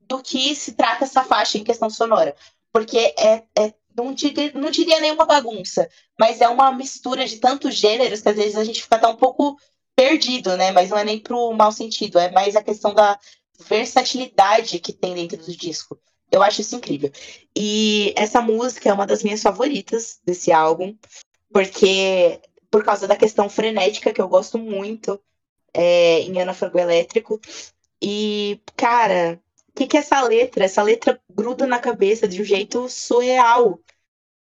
[0.00, 2.34] do que se trata essa faixa em questão sonora.
[2.72, 5.88] Porque é, é não, diria, não diria nenhuma bagunça,
[6.18, 9.16] mas é uma mistura de tantos gêneros que às vezes a gente fica até um
[9.16, 9.56] pouco
[9.96, 10.72] perdido, né?
[10.72, 13.18] Mas não é nem pro mau sentido, é mais a questão da
[13.58, 15.98] versatilidade que tem dentro do disco.
[16.30, 17.10] Eu acho isso incrível.
[17.56, 20.96] E essa música é uma das minhas favoritas desse álbum,
[21.52, 22.40] porque
[22.70, 25.20] por causa da questão frenética que eu gosto muito
[25.72, 27.40] é, em Ana Frango Elétrico.
[28.02, 30.64] E, cara, o que, que é essa letra?
[30.64, 33.80] Essa letra gruda na cabeça de um jeito surreal.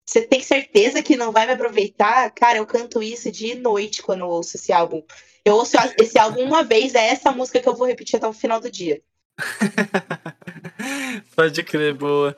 [0.07, 2.31] Você tem certeza que não vai me aproveitar?
[2.33, 5.03] Cara, eu canto isso de noite quando ouço esse álbum.
[5.45, 8.33] Eu ouço esse álbum uma vez, é essa música que eu vou repetir até o
[8.33, 9.03] final do dia.
[11.35, 12.37] Pode crer, boa.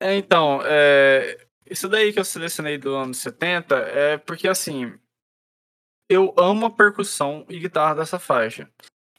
[0.00, 4.92] É, então, é, isso daí que eu selecionei do ano 70 é porque, assim,
[6.08, 8.70] eu amo a percussão e guitarra dessa faixa.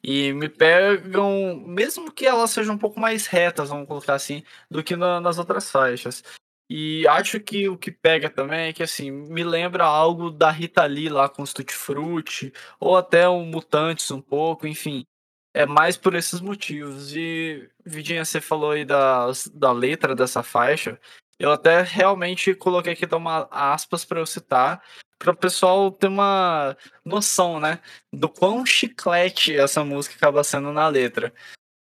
[0.03, 4.83] E me pegam, mesmo que elas sejam um pouco mais retas, vamos colocar assim, do
[4.83, 6.23] que na, nas outras faixas.
[6.69, 10.83] E acho que o que pega também é que, assim, me lembra algo da Rita
[10.85, 15.05] Lee lá com os Tutti ou até o Mutantes um pouco, enfim.
[15.53, 17.15] É mais por esses motivos.
[17.15, 20.99] E, Vidinha, você falou aí da, da letra dessa faixa.
[21.39, 24.81] Eu até realmente coloquei aqui uma aspas para eu citar,
[25.19, 27.79] para o pessoal ter uma noção, né,
[28.11, 31.33] do quão chiclete essa música acaba sendo na letra.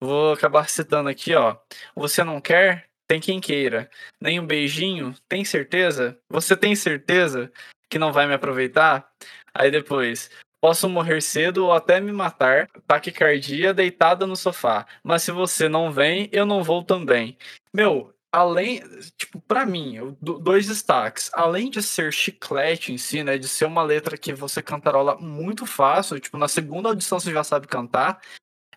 [0.00, 1.56] Vou acabar citando aqui, ó.
[1.94, 2.91] Você não quer?
[3.12, 3.90] Tem quem queira.
[4.18, 5.14] Nem um beijinho?
[5.28, 6.18] Tem certeza?
[6.30, 7.52] Você tem certeza
[7.90, 9.06] que não vai me aproveitar?
[9.52, 10.30] Aí depois,
[10.62, 14.86] posso morrer cedo ou até me matar, taquicardia deitada no sofá.
[15.04, 17.36] Mas se você não vem, eu não vou também.
[17.70, 18.80] Meu, além,
[19.18, 21.30] tipo, para mim, dois destaques.
[21.34, 25.66] Além de ser chiclete em si, né, de ser uma letra que você cantarola muito
[25.66, 28.22] fácil, tipo, na segunda audição você já sabe cantar,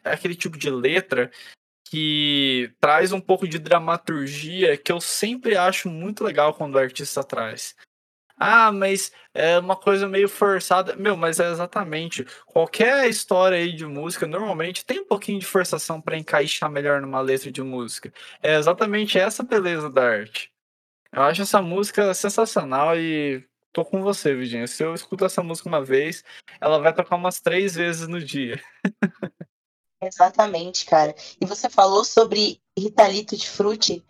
[0.04, 1.32] é aquele tipo de letra
[1.86, 7.24] que traz um pouco de dramaturgia que eu sempre acho muito legal quando o artista
[7.24, 7.76] traz.
[8.38, 10.96] Ah, mas é uma coisa meio forçada.
[10.96, 12.26] Meu, mas é exatamente.
[12.46, 17.22] Qualquer história aí de música, normalmente tem um pouquinho de forçação para encaixar melhor numa
[17.22, 18.12] letra de música.
[18.44, 20.52] É exatamente essa beleza da arte.
[21.14, 24.68] Eu acho essa música sensacional e tô com você, Virginia.
[24.68, 26.24] Se eu escuto essa música uma vez,
[26.60, 28.62] ela vai tocar umas três vezes no dia.
[30.02, 31.16] Exatamente, cara.
[31.40, 34.06] E você falou sobre Ritalito de Frutti,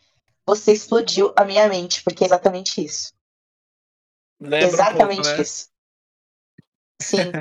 [0.45, 3.13] você explodiu a minha mente, porque é exatamente isso.
[4.39, 5.41] Lembra Exatamente um pouco, né?
[5.41, 5.69] isso.
[7.01, 7.31] Sim.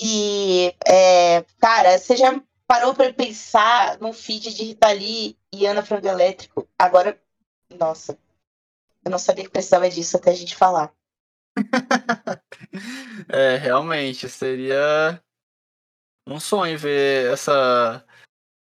[0.00, 5.84] e, é, cara, você já parou para pensar num feed de Rita Lee e Ana
[5.84, 6.68] Frango Elétrico?
[6.78, 7.20] Agora,
[7.78, 8.18] nossa,
[9.04, 10.92] eu não sabia que precisava disso até a gente falar.
[13.28, 15.22] é, realmente, seria
[16.26, 18.04] um sonho ver essa,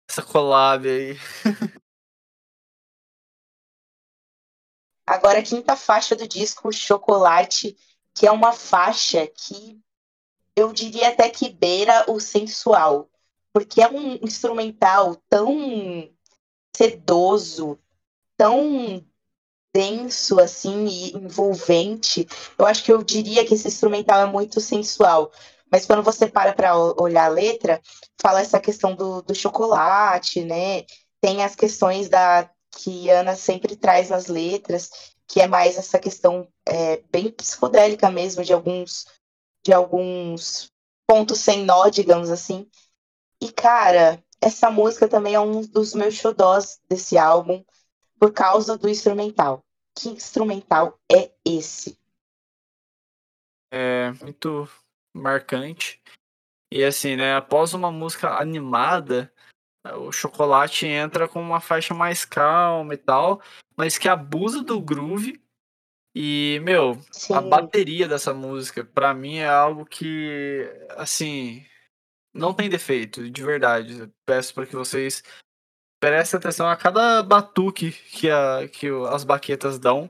[0.09, 1.17] essa collab aí.
[5.07, 7.77] Agora, a quinta faixa do disco, Chocolate,
[8.13, 9.79] que é uma faixa que
[10.55, 13.09] eu diria até que beira o sensual,
[13.51, 16.09] porque é um instrumental tão
[16.75, 17.79] sedoso,
[18.37, 19.05] tão
[19.73, 22.27] denso assim e envolvente.
[22.57, 25.31] Eu acho que eu diria que esse instrumental é muito sensual.
[25.71, 27.81] Mas quando você para para olhar a letra,
[28.21, 30.83] fala essa questão do, do chocolate, né?
[31.19, 34.89] Tem as questões da, que Ana sempre traz nas letras,
[35.27, 39.05] que é mais essa questão é, bem psicodélica mesmo, de alguns,
[39.63, 40.71] de alguns
[41.07, 42.69] pontos sem nó, digamos assim.
[43.41, 47.63] E, cara, essa música também é um dos meus xodós desse álbum,
[48.19, 49.63] por causa do instrumental.
[49.97, 51.97] Que instrumental é esse?
[53.71, 54.69] É muito
[55.15, 56.01] marcante.
[56.71, 59.31] E assim, né, após uma música animada,
[59.93, 63.41] o chocolate entra com uma faixa mais calma e tal,
[63.77, 65.41] mas que abusa do groove.
[66.17, 67.33] E, meu, Sim.
[67.33, 71.65] a bateria dessa música, para mim, é algo que, assim,
[72.33, 74.09] não tem defeito, de verdade.
[74.25, 75.21] Peço para que vocês
[75.99, 80.09] prestem atenção a cada batuque que, a, que as baquetas dão.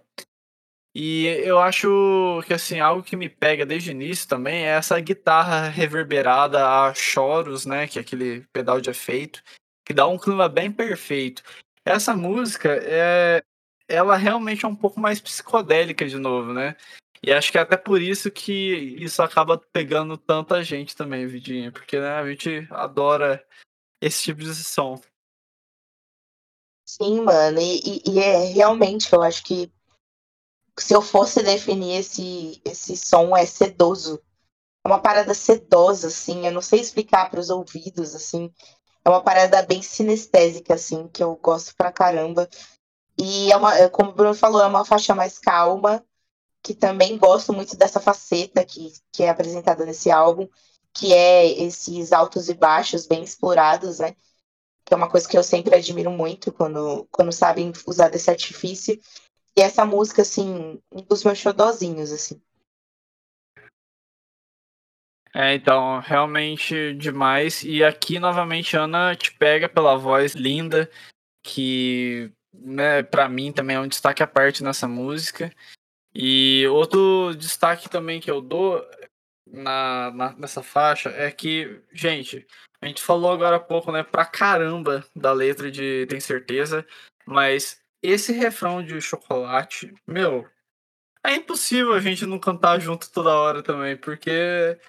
[0.97, 4.97] E eu acho que, assim, algo que me pega desde o início também é essa
[5.01, 7.85] guitarra reverberada a choros, né?
[7.85, 9.43] Que é aquele pedal de efeito
[9.85, 11.43] que dá um clima bem perfeito.
[11.85, 13.43] Essa música é
[13.87, 16.75] ela realmente é um pouco mais psicodélica de novo, né?
[17.21, 21.71] E acho que é até por isso que isso acaba pegando tanta gente também, Vidinha,
[21.71, 23.45] porque né, a gente adora
[24.01, 24.99] esse tipo de som.
[26.87, 29.71] Sim, mano, e, e, é realmente, eu acho que
[30.77, 34.21] se eu fosse definir esse, esse som, é sedoso.
[34.83, 38.53] É uma parada sedosa, assim, eu não sei explicar para os ouvidos, assim.
[39.03, 42.49] É uma parada bem sinestésica, assim, que eu gosto pra caramba.
[43.17, 46.03] E é uma, como o Bruno falou, é uma faixa mais calma,
[46.61, 50.47] que também gosto muito dessa faceta que, que é apresentada nesse álbum,
[50.93, 54.15] que é esses altos e baixos bem explorados, né?
[54.83, 58.99] Que é uma coisa que eu sempre admiro muito quando, quando sabem usar desse artifício.
[59.57, 62.41] E essa música, assim, um dos meus xodozinhos, assim.
[65.33, 67.63] É, então, realmente demais.
[67.63, 70.89] E aqui, novamente, Ana te pega pela voz linda,
[71.43, 75.53] que, né, pra mim também é um destaque à parte nessa música.
[76.13, 78.81] E outro destaque também que eu dou
[79.45, 82.47] na, na, nessa faixa é que, gente,
[82.81, 86.85] a gente falou agora há pouco, né, pra caramba da letra de Tem Certeza,
[87.25, 90.47] mas esse refrão de chocolate, meu,
[91.23, 94.79] é impossível a gente não cantar junto toda hora também, porque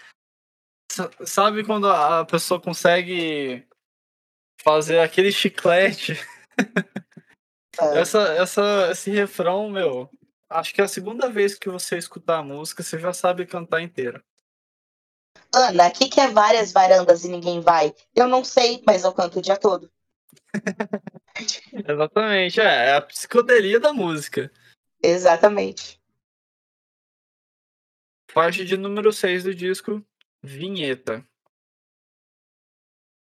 [1.25, 3.67] sabe quando a pessoa consegue
[4.63, 6.15] fazer aquele chiclete?
[7.79, 7.99] É.
[7.99, 10.11] essa, essa, esse refrão, meu,
[10.49, 13.83] Acho que é a segunda vez que você escutar a música, você já sabe cantar
[13.83, 14.25] inteira.
[15.53, 17.95] Ana, o que, que é várias varandas e ninguém vai?
[18.15, 19.91] Eu não sei, mas eu canto o dia todo.
[21.73, 24.51] Exatamente, é, é a psicodelia da música.
[25.03, 26.01] Exatamente.
[28.33, 30.05] Parte de número 6 do disco,
[30.43, 31.27] Vinheta.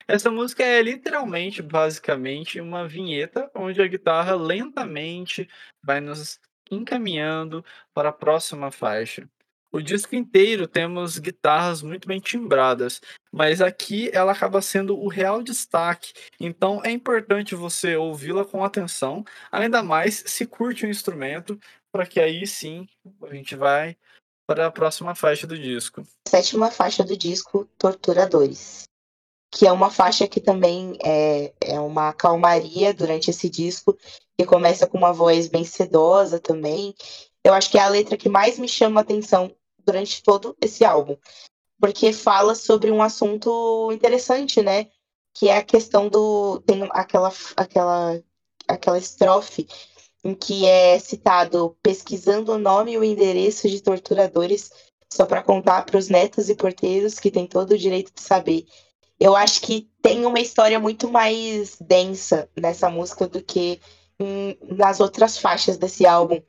[0.06, 5.46] Essa música é literalmente, basicamente, uma vinheta onde a guitarra lentamente
[5.82, 6.40] vai nos
[6.70, 9.28] encaminhando para a próxima faixa.
[9.70, 13.00] O disco inteiro temos guitarras muito bem timbradas,
[13.30, 19.24] mas aqui ela acaba sendo o real destaque, então é importante você ouvi-la com atenção,
[19.52, 21.60] ainda mais se curte o instrumento,
[21.92, 22.88] para que aí sim
[23.22, 23.96] a gente vai
[24.46, 26.02] para a próxima faixa do disco.
[26.26, 28.88] Sétima faixa do disco, Torturadores
[29.50, 33.96] que é uma faixa que também é, é uma calmaria durante esse disco,
[34.38, 36.94] que começa com uma voz bem sedosa também.
[37.42, 39.54] Eu acho que é a letra que mais me chama a atenção
[39.90, 41.16] durante todo esse álbum,
[41.80, 44.86] porque fala sobre um assunto interessante, né?
[45.34, 46.60] Que é a questão do.
[46.66, 48.22] Tem aquela, aquela,
[48.66, 49.66] aquela estrofe
[50.24, 54.70] em que é citado pesquisando o nome e o endereço de torturadores,
[55.12, 58.66] só para contar para os netos e porteiros que têm todo o direito de saber
[59.20, 63.80] eu acho que tem uma história muito mais densa nessa música do que
[64.62, 66.40] nas outras faixas desse álbum.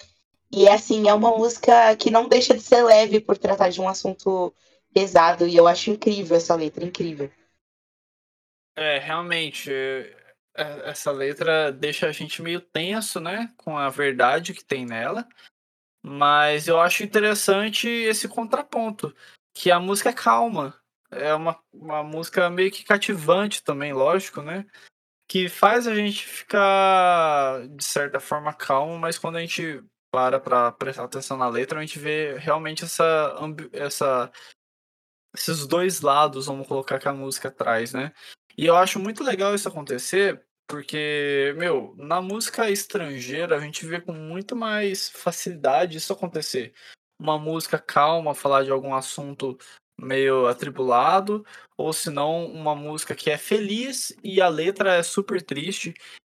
[0.52, 3.88] E assim, é uma música que não deixa de ser leve por tratar de um
[3.88, 4.54] assunto
[4.93, 7.32] pesado, e eu acho incrível essa letra, incrível.
[8.76, 14.64] É, realmente, é, essa letra deixa a gente meio tenso, né, com a verdade que
[14.64, 15.28] tem nela.
[16.02, 19.14] Mas eu acho interessante esse contraponto,
[19.54, 20.74] que a música é calma,
[21.12, 24.66] é uma, uma música meio que cativante também, lógico, né?
[25.28, 30.72] Que faz a gente ficar, de certa forma, calmo, mas quando a gente para pra
[30.72, 33.36] prestar atenção na letra, a gente vê realmente essa,
[33.72, 34.32] essa
[35.36, 38.12] esses dois lados, vamos colocar que a música traz, né?
[38.57, 44.01] E eu acho muito legal isso acontecer, porque, meu, na música estrangeira a gente vê
[44.01, 46.74] com muito mais facilidade isso acontecer.
[47.20, 49.57] Uma música calma, falar de algum assunto
[49.99, 51.45] meio atribulado,
[51.78, 55.93] ou se não uma música que é feliz e a letra é super triste.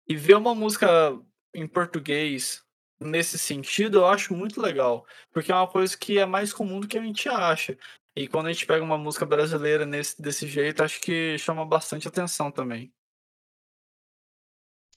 [0.08, 1.16] E ver uma música
[1.54, 2.62] em português
[3.03, 6.88] nesse sentido eu acho muito legal, porque é uma coisa que é mais comum do
[6.88, 7.76] que a gente acha.
[8.14, 12.07] E quando a gente pega uma música brasileira nesse, desse jeito, acho que chama bastante
[12.07, 12.92] atenção também.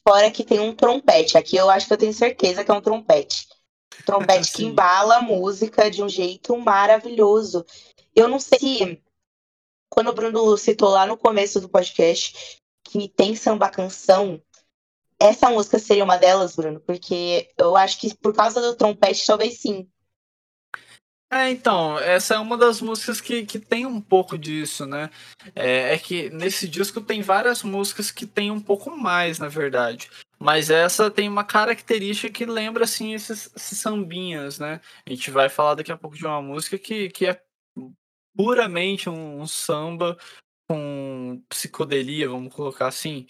[0.08, 1.38] Fora que tem um trompete.
[1.38, 3.47] Aqui eu acho que eu tenho certeza que é um trompete.
[4.06, 7.66] Trompete que embala a música de um jeito maravilhoso.
[8.14, 9.03] Eu não sei se
[9.89, 14.41] quando o Bruno citou lá no começo do podcast que tem samba canção,
[15.26, 19.59] essa música seria uma delas, Bruno, porque eu acho que por causa do trompete, talvez
[19.59, 19.88] sim.
[21.32, 25.09] É, então, essa é uma das músicas que, que tem um pouco disso, né?
[25.55, 30.09] É, é, que nesse disco tem várias músicas que tem um pouco mais, na verdade.
[30.39, 34.80] Mas essa tem uma característica que lembra, assim, esses, esses sambinhas, né?
[35.05, 37.41] A gente vai falar daqui a pouco de uma música que, que é
[38.36, 40.17] puramente um, um samba
[40.69, 43.26] com psicodelia, vamos colocar assim.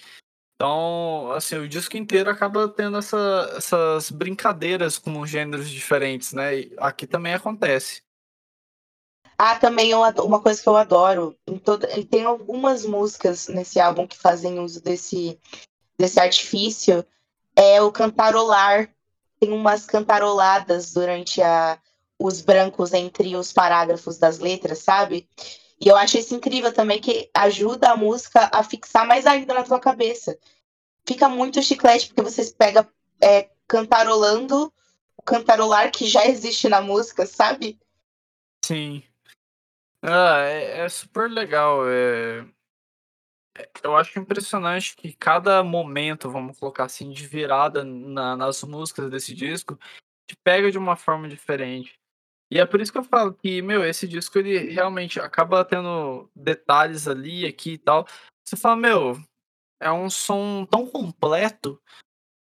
[0.55, 6.59] Então, assim, o disco inteiro acaba tendo essa, essas brincadeiras com gêneros diferentes, né?
[6.59, 8.01] E aqui também acontece.
[9.37, 11.37] Ah, também uma coisa que eu adoro,
[12.09, 15.37] tem algumas músicas nesse álbum que fazem uso desse,
[15.97, 17.05] desse artifício,
[17.53, 18.89] é o cantarolar.
[19.37, 21.77] Tem umas cantaroladas durante a,
[22.17, 25.27] os brancos entre os parágrafos das letras, sabe?
[25.79, 29.63] E eu acho isso incrível também, que ajuda a música a fixar mais ainda na
[29.63, 30.37] tua cabeça.
[31.05, 32.87] Fica muito chiclete, porque você pega
[33.21, 34.73] é, cantarolando
[35.17, 37.79] o cantarolar que já existe na música, sabe?
[38.65, 39.03] Sim.
[40.01, 41.87] Ah, é, é super legal.
[41.89, 42.45] É...
[43.57, 49.09] é eu acho impressionante que cada momento, vamos colocar assim, de virada na, nas músicas
[49.09, 49.77] desse disco,
[50.27, 51.99] te pega de uma forma diferente.
[52.51, 56.29] E é por isso que eu falo que, meu, esse disco ele realmente acaba tendo
[56.35, 58.05] detalhes ali, aqui e tal.
[58.45, 59.17] Você fala, meu,
[59.79, 61.81] é um som tão completo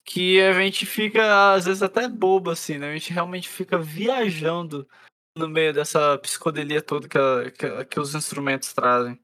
[0.05, 2.91] que a gente fica, às vezes, até bobo, assim, né?
[2.91, 4.88] A gente realmente fica viajando
[5.36, 9.20] no meio dessa psicodelia toda que, a, que, que os instrumentos trazem.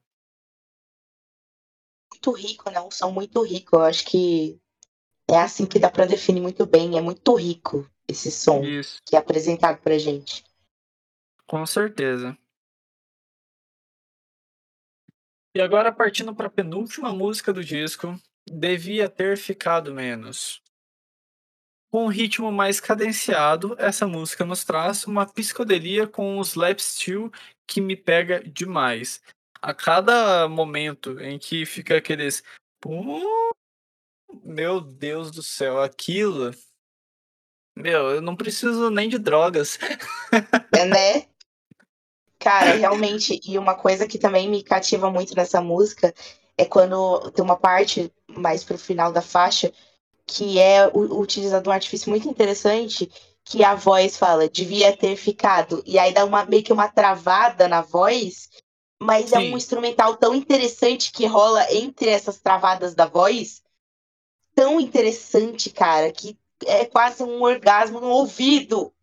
[2.11, 2.79] Muito rico, né?
[2.81, 3.77] Um som muito rico.
[3.77, 4.59] Eu acho que
[5.29, 6.97] é assim que dá para definir muito bem.
[6.97, 8.99] É muito rico esse som Isso.
[9.05, 10.43] que é apresentado pra gente.
[11.47, 12.37] Com certeza.
[15.55, 20.61] E agora partindo para a penúltima música do disco, Devia Ter Ficado Menos.
[21.89, 27.31] Com um ritmo mais cadenciado, essa música nos traz uma psicodelia com um slap steel
[27.65, 29.21] que me pega demais.
[29.61, 32.43] A cada momento em que fica aqueles.
[34.43, 36.51] Meu Deus do céu, aquilo.
[37.75, 39.79] Meu, eu não preciso nem de drogas.
[40.75, 41.36] É, né?
[42.47, 46.13] Cara, realmente, e uma coisa que também me cativa muito nessa música
[46.57, 49.69] é quando tem uma parte mais pro final da faixa
[50.25, 53.11] que é utilizado um artifício muito interessante
[53.43, 57.67] que a voz fala, devia ter ficado, e aí dá uma, meio que uma travada
[57.67, 58.49] na voz,
[58.97, 59.35] mas Sim.
[59.35, 63.61] é um instrumental tão interessante que rola entre essas travadas da voz,
[64.55, 68.93] tão interessante, cara, que é quase um orgasmo no ouvido.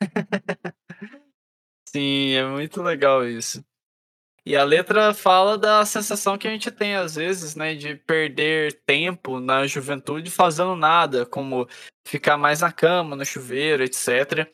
[1.92, 3.64] Sim, é muito legal isso.
[4.46, 8.80] E a letra fala da sensação que a gente tem às vezes, né, de perder
[8.86, 11.68] tempo na juventude fazendo nada, como
[12.06, 14.48] ficar mais na cama, no chuveiro, etc.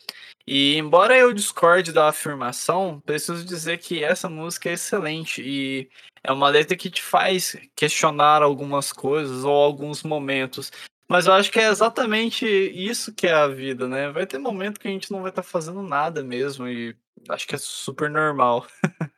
[0.46, 5.90] E embora eu discorde da afirmação, preciso dizer que essa música é excelente e
[6.24, 10.72] é uma letra que te faz questionar algumas coisas ou alguns momentos.
[11.08, 14.10] Mas eu acho que é exatamente isso que é a vida, né?
[14.10, 16.96] Vai ter momento que a gente não vai estar tá fazendo nada mesmo e
[17.28, 18.66] acho que é super normal.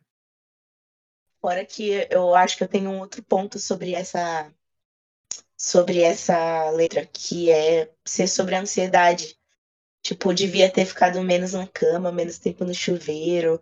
[1.40, 4.52] Fora que eu acho que eu tenho um outro ponto sobre essa
[5.56, 9.36] sobre essa letra, que é ser sobre a ansiedade.
[10.02, 13.61] Tipo, devia ter ficado menos na cama, menos tempo no chuveiro,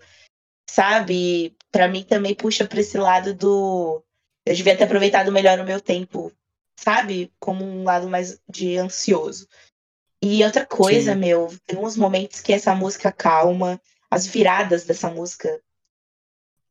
[0.69, 1.57] sabe?
[1.71, 4.05] Para mim também puxa para esse lado do
[4.47, 6.33] eu devia ter aproveitado melhor o meu tempo,
[6.79, 7.33] sabe?
[7.41, 9.49] Como um lado mais de ansioso.
[10.23, 11.19] E outra coisa, Sim.
[11.19, 13.81] meu, tem uns momentos que essa música calma,
[14.11, 15.61] as viradas dessa música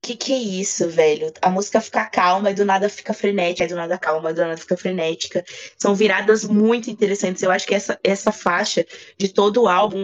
[0.06, 1.34] que que é isso, velho?
[1.42, 4.42] A música fica calma e do nada fica frenética, e do nada calma, e do
[4.42, 5.44] nada fica frenética.
[5.78, 7.42] São viradas muito interessantes.
[7.42, 8.86] Eu acho que essa, essa faixa
[9.18, 10.04] de todo o álbum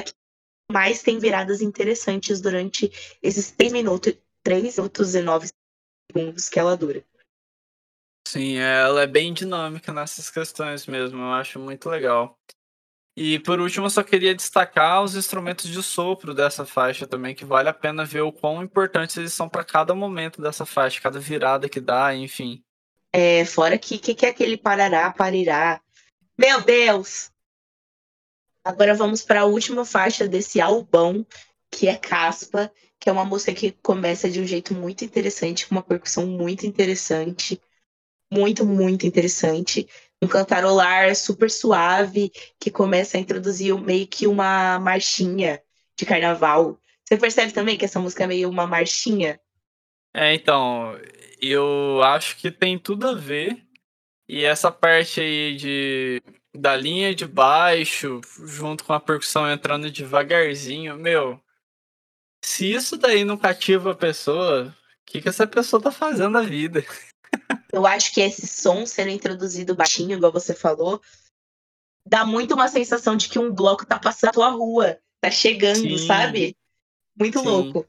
[0.71, 5.49] mais tem viradas interessantes durante esses três minutos, três minutos e nove
[6.11, 7.05] segundos que ela dura.
[8.27, 11.21] Sim, ela é bem dinâmica nessas questões mesmo.
[11.21, 12.39] Eu acho muito legal.
[13.15, 17.43] E por último, eu só queria destacar os instrumentos de sopro dessa faixa também, que
[17.43, 21.19] vale a pena ver o quão importantes eles são para cada momento dessa faixa, cada
[21.19, 22.63] virada que dá, enfim.
[23.11, 25.81] É, fora que que, que é aquele parará, parirá.
[26.37, 27.29] Meu Deus!
[28.63, 31.25] Agora vamos para a última faixa desse albão,
[31.69, 35.75] que é Caspa, que é uma música que começa de um jeito muito interessante, com
[35.75, 37.61] uma percussão muito interessante.
[38.31, 39.85] Muito, muito interessante
[40.21, 45.61] um cantarolar super suave que começa a introduzir meio que uma marchinha
[45.97, 46.79] de carnaval.
[47.03, 49.39] Você percebe também que essa música é meio uma marchinha?
[50.13, 50.97] É, então,
[51.41, 53.65] eu acho que tem tudo a ver.
[54.29, 56.21] E essa parte aí de
[56.53, 61.41] da linha de baixo, junto com a percussão entrando devagarzinho, meu.
[62.43, 64.73] Se isso daí não cativa a pessoa, o
[65.05, 66.83] que, que essa pessoa tá fazendo na vida?
[67.71, 71.01] Eu acho que esse som sendo introduzido baixinho, igual você falou,
[72.05, 75.97] dá muito uma sensação de que um bloco tá passando a tua rua, tá chegando,
[75.97, 76.07] Sim.
[76.07, 76.57] sabe?
[77.17, 77.45] Muito Sim.
[77.45, 77.87] louco.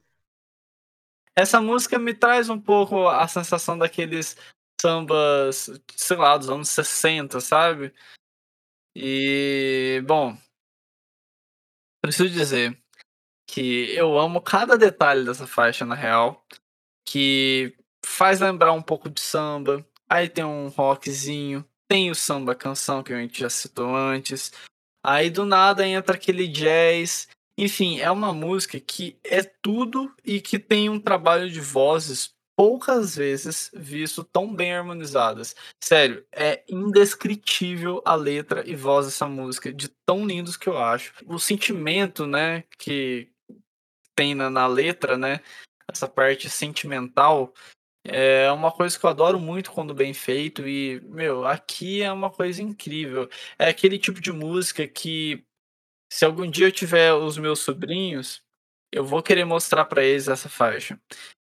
[1.34, 4.36] Essa música me traz um pouco a sensação daqueles
[4.80, 7.92] sambas, sei lá, dos anos 60, sabe.
[8.94, 10.36] E, bom
[12.02, 12.76] preciso dizer
[13.46, 16.44] que eu amo cada detalhe dessa faixa, na real,
[17.06, 23.02] que faz lembrar um pouco de samba, aí tem um rockzinho, tem o samba canção
[23.02, 24.52] que a gente já citou antes,
[25.04, 30.58] aí do nada entra aquele jazz, enfim, é uma música que é tudo e que
[30.58, 35.56] tem um trabalho de vozes poucas vezes visto tão bem harmonizadas.
[35.82, 41.12] Sério, é indescritível a letra e voz dessa música, de tão lindos que eu acho.
[41.26, 43.28] O sentimento, né, que
[44.14, 45.40] tem na, na letra, né,
[45.90, 47.52] essa parte sentimental,
[48.04, 52.30] é uma coisa que eu adoro muito quando bem feito e, meu, aqui é uma
[52.30, 53.28] coisa incrível.
[53.58, 55.44] É aquele tipo de música que
[56.12, 58.42] se algum dia eu tiver os meus sobrinhos,
[58.92, 61.00] eu vou querer mostrar para eles essa faixa.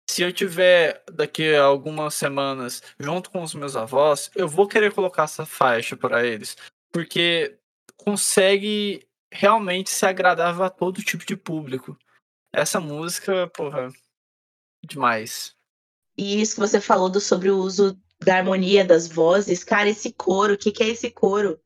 [0.09, 4.93] Se eu tiver daqui a algumas semanas junto com os meus avós, eu vou querer
[4.93, 6.57] colocar essa faixa para eles,
[6.93, 7.59] porque
[7.97, 11.99] consegue realmente ser agradável a todo tipo de público.
[12.53, 13.89] Essa música, porra,
[14.85, 15.57] demais.
[16.17, 20.13] E isso que você falou do, sobre o uso da harmonia das vozes, cara, esse
[20.13, 21.59] coro, o que, que é esse coro?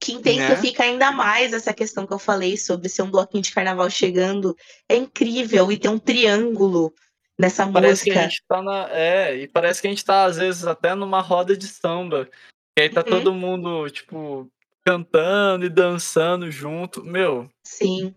[0.00, 0.90] Que intensifica né?
[0.90, 4.56] ainda mais essa questão que eu falei sobre ser um bloquinho de carnaval chegando.
[4.88, 6.92] É incrível e tem um triângulo
[7.38, 8.12] nessa parece música.
[8.12, 10.94] Que a gente tá na, é, e parece que a gente tá, às vezes, até
[10.94, 12.28] numa roda de samba.
[12.76, 13.06] E aí tá uhum.
[13.06, 14.50] todo mundo, tipo,
[14.84, 17.04] cantando e dançando junto.
[17.04, 17.48] Meu.
[17.64, 18.14] Sim.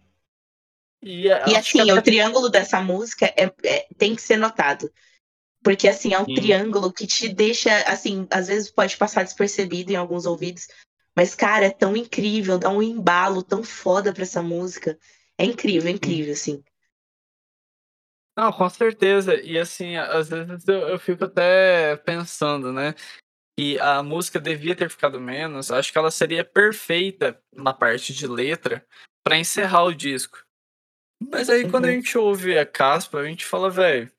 [1.01, 1.93] E, e assim, até...
[1.93, 4.91] o triângulo dessa música é, é, tem que ser notado.
[5.63, 6.35] Porque, assim, é um Sim.
[6.35, 10.67] triângulo que te deixa, assim, às vezes pode passar despercebido em alguns ouvidos.
[11.15, 14.97] Mas, cara, é tão incrível, dá um embalo tão foda pra essa música.
[15.37, 16.63] É incrível, é incrível, assim.
[18.37, 19.35] Não, com certeza.
[19.41, 22.93] E assim, às vezes eu, eu fico até pensando, né?
[23.57, 25.71] Que a música devia ter ficado menos.
[25.71, 28.85] Acho que ela seria perfeita na parte de letra
[29.23, 30.45] para encerrar o disco.
[31.31, 31.95] Mas aí quando a uhum.
[31.95, 34.11] gente ouve a caspa, a gente fala, velho.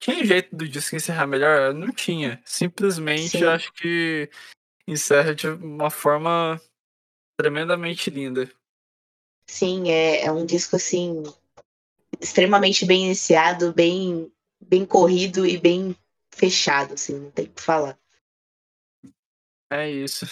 [0.00, 1.74] Tinha jeito do disco encerrar melhor?
[1.74, 2.40] Não tinha.
[2.44, 3.44] Simplesmente Sim.
[3.44, 4.30] acho que
[4.86, 6.60] encerra de uma forma
[7.36, 8.50] tremendamente linda.
[9.46, 11.22] Sim, é, é um disco assim
[12.20, 15.96] extremamente bem iniciado, bem, bem corrido e bem
[16.30, 17.98] fechado, assim, não tem o que falar.
[19.70, 20.26] É isso.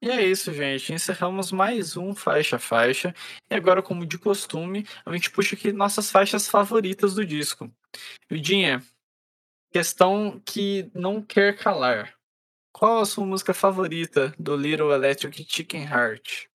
[0.00, 0.92] E é isso, gente.
[0.92, 3.12] Encerramos mais um faixa faixa.
[3.50, 7.68] E agora, como de costume, a gente puxa aqui nossas faixas favoritas do disco.
[8.30, 8.82] Vidinha,
[9.72, 12.14] questão que não quer calar.
[12.72, 16.46] Qual a sua música favorita do Little Electric Chicken Heart?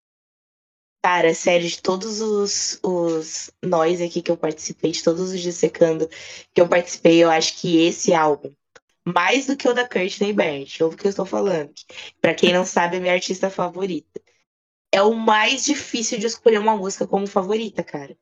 [1.04, 6.08] Cara, sério, de todos os, os nós aqui que eu participei, de todos os dissecando
[6.54, 8.54] que eu participei, eu acho que esse álbum,
[9.06, 11.74] mais do que o da Courtney Barnett, ouve o que eu estou falando.
[12.22, 14.22] Para quem não sabe, é minha artista favorita.
[14.92, 18.18] É o mais difícil de escolher uma música como favorita, cara.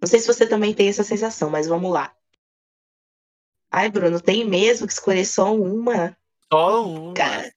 [0.00, 2.14] Não sei se você também tem essa sensação, mas vamos lá.
[3.70, 6.16] Ai, Bruno, tem mesmo que escolher só uma?
[6.52, 7.14] Só uma.
[7.14, 7.52] Cara,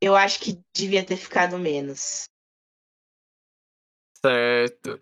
[0.00, 2.28] eu acho que devia ter ficado menos.
[4.24, 4.98] Certo.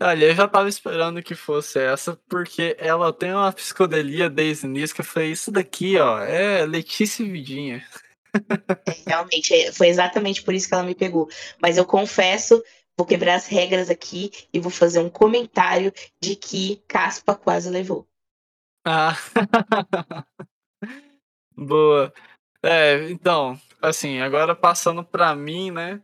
[0.00, 4.68] Olha, eu já tava esperando que fosse essa, porque ela tem uma psicodelia desde o
[4.68, 7.86] início que eu falei, isso daqui, ó, é Letícia Vidinha.
[8.86, 11.28] É, realmente, é, foi exatamente por isso que ela me pegou.
[11.60, 12.62] Mas eu confesso,
[12.96, 18.06] vou quebrar as regras aqui e vou fazer um comentário de que Caspa quase levou.
[18.84, 19.16] Ah.
[21.56, 22.12] Boa.
[22.64, 26.00] É, então, assim, agora passando pra mim, né?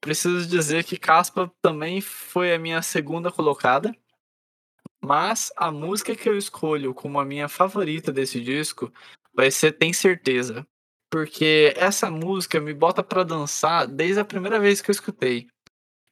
[0.00, 3.94] Preciso dizer que Caspa também foi a minha segunda colocada.
[5.02, 8.92] Mas a música que eu escolho como a minha favorita desse disco
[9.34, 10.66] vai ser Tem Certeza.
[11.10, 15.46] Porque essa música me bota para dançar desde a primeira vez que eu escutei.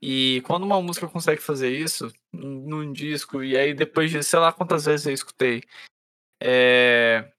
[0.00, 4.52] E quando uma música consegue fazer isso num disco, e aí depois de sei lá
[4.52, 5.62] quantas vezes eu escutei,
[6.40, 7.33] é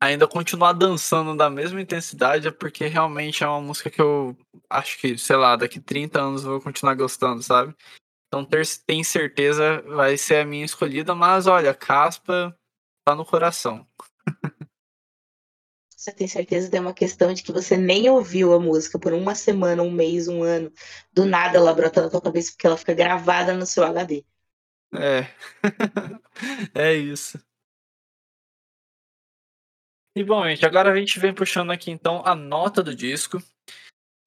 [0.00, 4.36] ainda continuar dançando da mesma intensidade é porque realmente é uma música que eu
[4.68, 7.74] acho que, sei lá, daqui 30 anos eu vou continuar gostando, sabe?
[8.28, 12.56] Então ter, tem certeza vai ser a minha escolhida, mas olha, Caspa
[13.04, 13.86] tá no coração.
[15.96, 19.34] Você tem certeza tem uma questão de que você nem ouviu a música por uma
[19.34, 20.70] semana, um mês, um ano.
[21.12, 24.24] Do nada ela brota na tua cabeça porque ela fica gravada no seu HD.
[24.94, 25.26] É.
[26.74, 27.38] é isso.
[30.16, 33.38] E bom, gente, agora a gente vem puxando aqui então a nota do disco.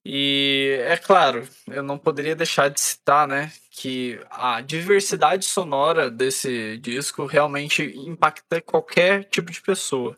[0.06, 6.78] E é claro, eu não poderia deixar de citar, né, que a diversidade sonora desse
[6.78, 10.16] disco realmente impacta qualquer tipo de pessoa.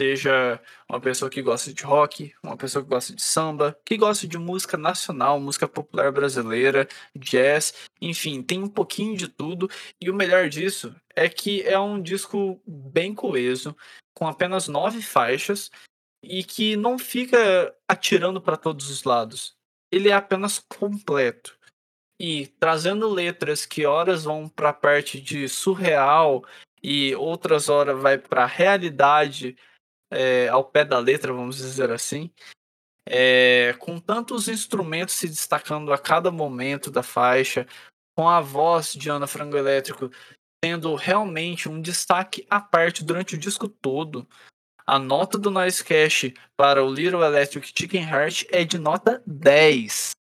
[0.00, 0.58] Seja
[0.88, 4.38] uma pessoa que gosta de rock, uma pessoa que gosta de samba, que gosta de
[4.38, 9.68] música nacional, música popular brasileira, jazz, enfim, tem um pouquinho de tudo.
[10.00, 13.76] E o melhor disso é que é um disco bem coeso,
[14.14, 15.70] com apenas nove faixas
[16.24, 19.54] e que não fica atirando para todos os lados.
[19.92, 21.58] Ele é apenas completo.
[22.18, 26.42] E trazendo letras que horas vão para a parte de surreal
[26.82, 29.58] e outras horas vai para a realidade
[30.10, 32.30] é, ao pé da letra, vamos dizer assim,
[33.06, 37.66] é, com tantos instrumentos se destacando a cada momento da faixa,
[38.16, 40.10] com a voz de Ana Frango Elétrico
[40.60, 44.28] tendo realmente um destaque à parte durante o disco todo.
[44.86, 50.12] A nota do Noise Cash para o Little Electric Chicken Heart é de nota 10.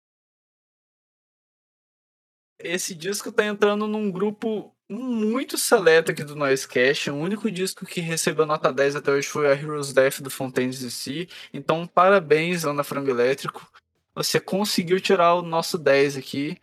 [2.60, 7.10] Esse disco tá entrando num grupo muito seleto aqui do Noisecast.
[7.10, 10.80] O único disco que recebeu nota 10 até hoje foi a Heroes Death do Fontaines
[10.80, 11.28] DC.
[11.52, 13.70] Então, parabéns, Ana Frango Elétrico.
[14.14, 16.58] Você conseguiu tirar o nosso 10 aqui.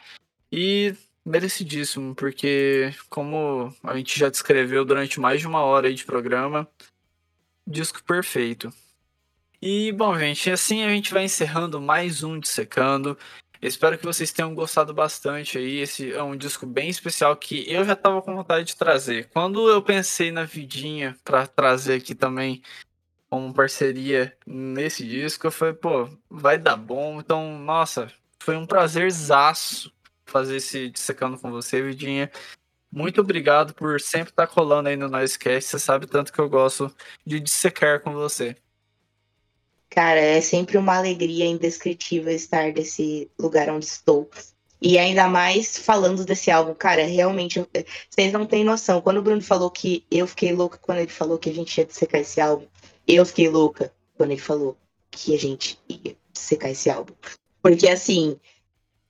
[0.52, 0.96] E
[1.26, 6.68] merecidíssimo, porque, como a gente já descreveu durante mais de uma hora de programa,
[7.66, 8.72] disco perfeito.
[9.62, 13.18] E, bom, gente, assim a gente vai encerrando mais um Dissecando.
[13.60, 15.80] Espero que vocês tenham gostado bastante aí.
[15.80, 19.28] Esse é um disco bem especial que eu já tava com vontade de trazer.
[19.34, 22.62] Quando eu pensei na vidinha para trazer aqui também
[23.28, 27.20] como parceria nesse disco, eu falei, pô, vai dar bom.
[27.20, 29.95] Então, nossa, foi um prazerzaço
[30.26, 32.32] fazer esse dissecando com você, vidinha.
[32.92, 35.70] Muito obrigado por sempre estar tá colando aí no Noisecast.
[35.70, 36.94] Você sabe tanto que eu gosto
[37.26, 38.56] de dissecar com você.
[39.90, 44.30] Cara, é sempre uma alegria indescritível estar nesse lugar onde estou.
[44.82, 47.66] E ainda mais falando desse álbum, cara, realmente,
[48.10, 49.02] vocês não têm noção.
[49.02, 51.88] Quando o Bruno falou que eu fiquei louca quando ele falou que a gente ia
[51.90, 52.68] secar esse álbum,
[53.08, 54.78] eu fiquei louca quando ele falou
[55.10, 57.14] que a gente ia secar esse álbum.
[57.62, 58.40] Porque assim,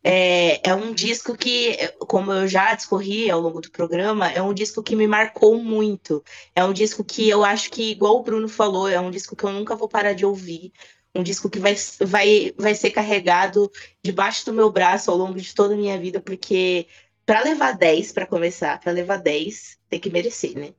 [0.08, 4.54] é, é um disco que, como eu já discorri ao longo do programa, é um
[4.54, 6.24] disco que me marcou muito.
[6.56, 9.44] É um disco que eu acho que, igual o Bruno falou, é um disco que
[9.44, 10.72] eu nunca vou parar de ouvir.
[11.16, 13.72] Um disco que vai, vai, vai ser carregado
[14.04, 16.86] debaixo do meu braço ao longo de toda a minha vida, porque
[17.26, 20.72] para levar 10, para começar, para levar 10, tem que merecer, né?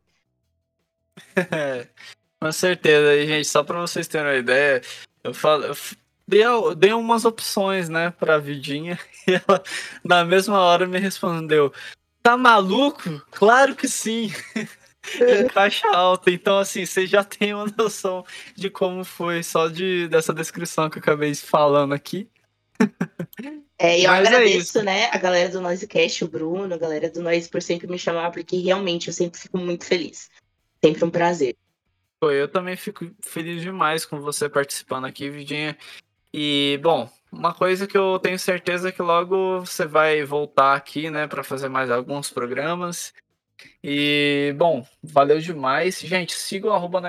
[2.38, 4.80] Com certeza, gente, só para vocês terem uma ideia,
[5.24, 5.74] eu falo,
[6.30, 9.62] eu dei, umas opções, né, pra Vidinha, e ela,
[10.04, 11.72] na mesma hora, me respondeu:
[12.22, 13.22] Tá maluco?
[13.30, 14.32] Claro que sim!
[15.54, 18.24] Caixa alta, então assim, você já tem uma noção
[18.54, 22.28] de como foi só de dessa descrição que eu acabei falando aqui.
[23.78, 27.10] É, eu Mas é agradeço, é né, a galera do Noisecast, o Bruno, a galera
[27.10, 30.30] do Noise por sempre me chamar, porque realmente eu sempre fico muito feliz.
[30.82, 31.56] Sempre um prazer.
[32.18, 35.76] Pô, eu também fico feliz demais com você participando aqui, Vidinha.
[36.38, 41.08] E, bom, uma coisa que eu tenho certeza é que logo você vai voltar aqui,
[41.08, 43.14] né, para fazer mais alguns programas.
[43.82, 45.98] E, bom, valeu demais.
[45.98, 47.00] Gente, siga o arroba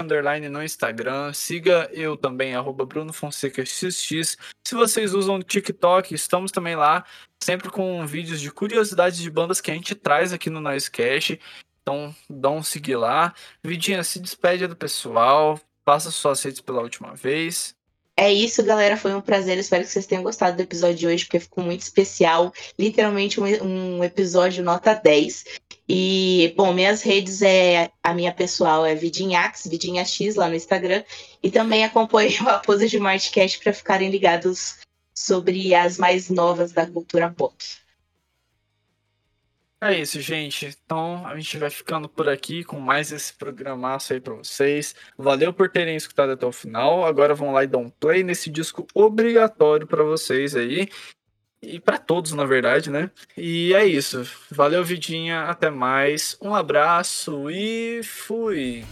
[0.00, 1.32] Underline no Instagram.
[1.32, 4.36] Siga eu também, arroba Bruno Fonseca XX.
[4.66, 7.04] Se vocês usam o TikTok, estamos também lá,
[7.40, 11.40] sempre com vídeos de curiosidades de bandas que a gente traz aqui no Noisecast.
[11.82, 13.32] Então, dá um seguir lá.
[13.62, 15.60] Vidinha, se despede do pessoal.
[15.84, 17.76] Passa suas redes pela última vez.
[18.16, 18.96] É isso, galera.
[18.96, 19.58] Foi um prazer.
[19.58, 22.52] Espero que vocês tenham gostado do episódio de hoje, porque ficou muito especial.
[22.78, 25.44] Literalmente um, um episódio nota 10.
[25.88, 31.02] E, bom, minhas redes é a minha pessoal é Vidinhax, Vidinhax lá no Instagram.
[31.42, 34.76] E também acompanhe o Raposa de Martcast para ficarem ligados
[35.14, 37.54] sobre as mais novas da cultura pop.
[39.84, 40.66] É isso, gente.
[40.84, 44.94] Então a gente vai ficando por aqui com mais esse programaço aí pra vocês.
[45.18, 47.04] Valeu por terem escutado até o final.
[47.04, 50.88] Agora vão lá e dar um play nesse disco obrigatório para vocês aí.
[51.60, 53.10] E para todos, na verdade, né?
[53.36, 54.24] E é isso.
[54.52, 55.46] Valeu, Vidinha.
[55.46, 56.38] Até mais.
[56.40, 58.84] Um abraço e fui.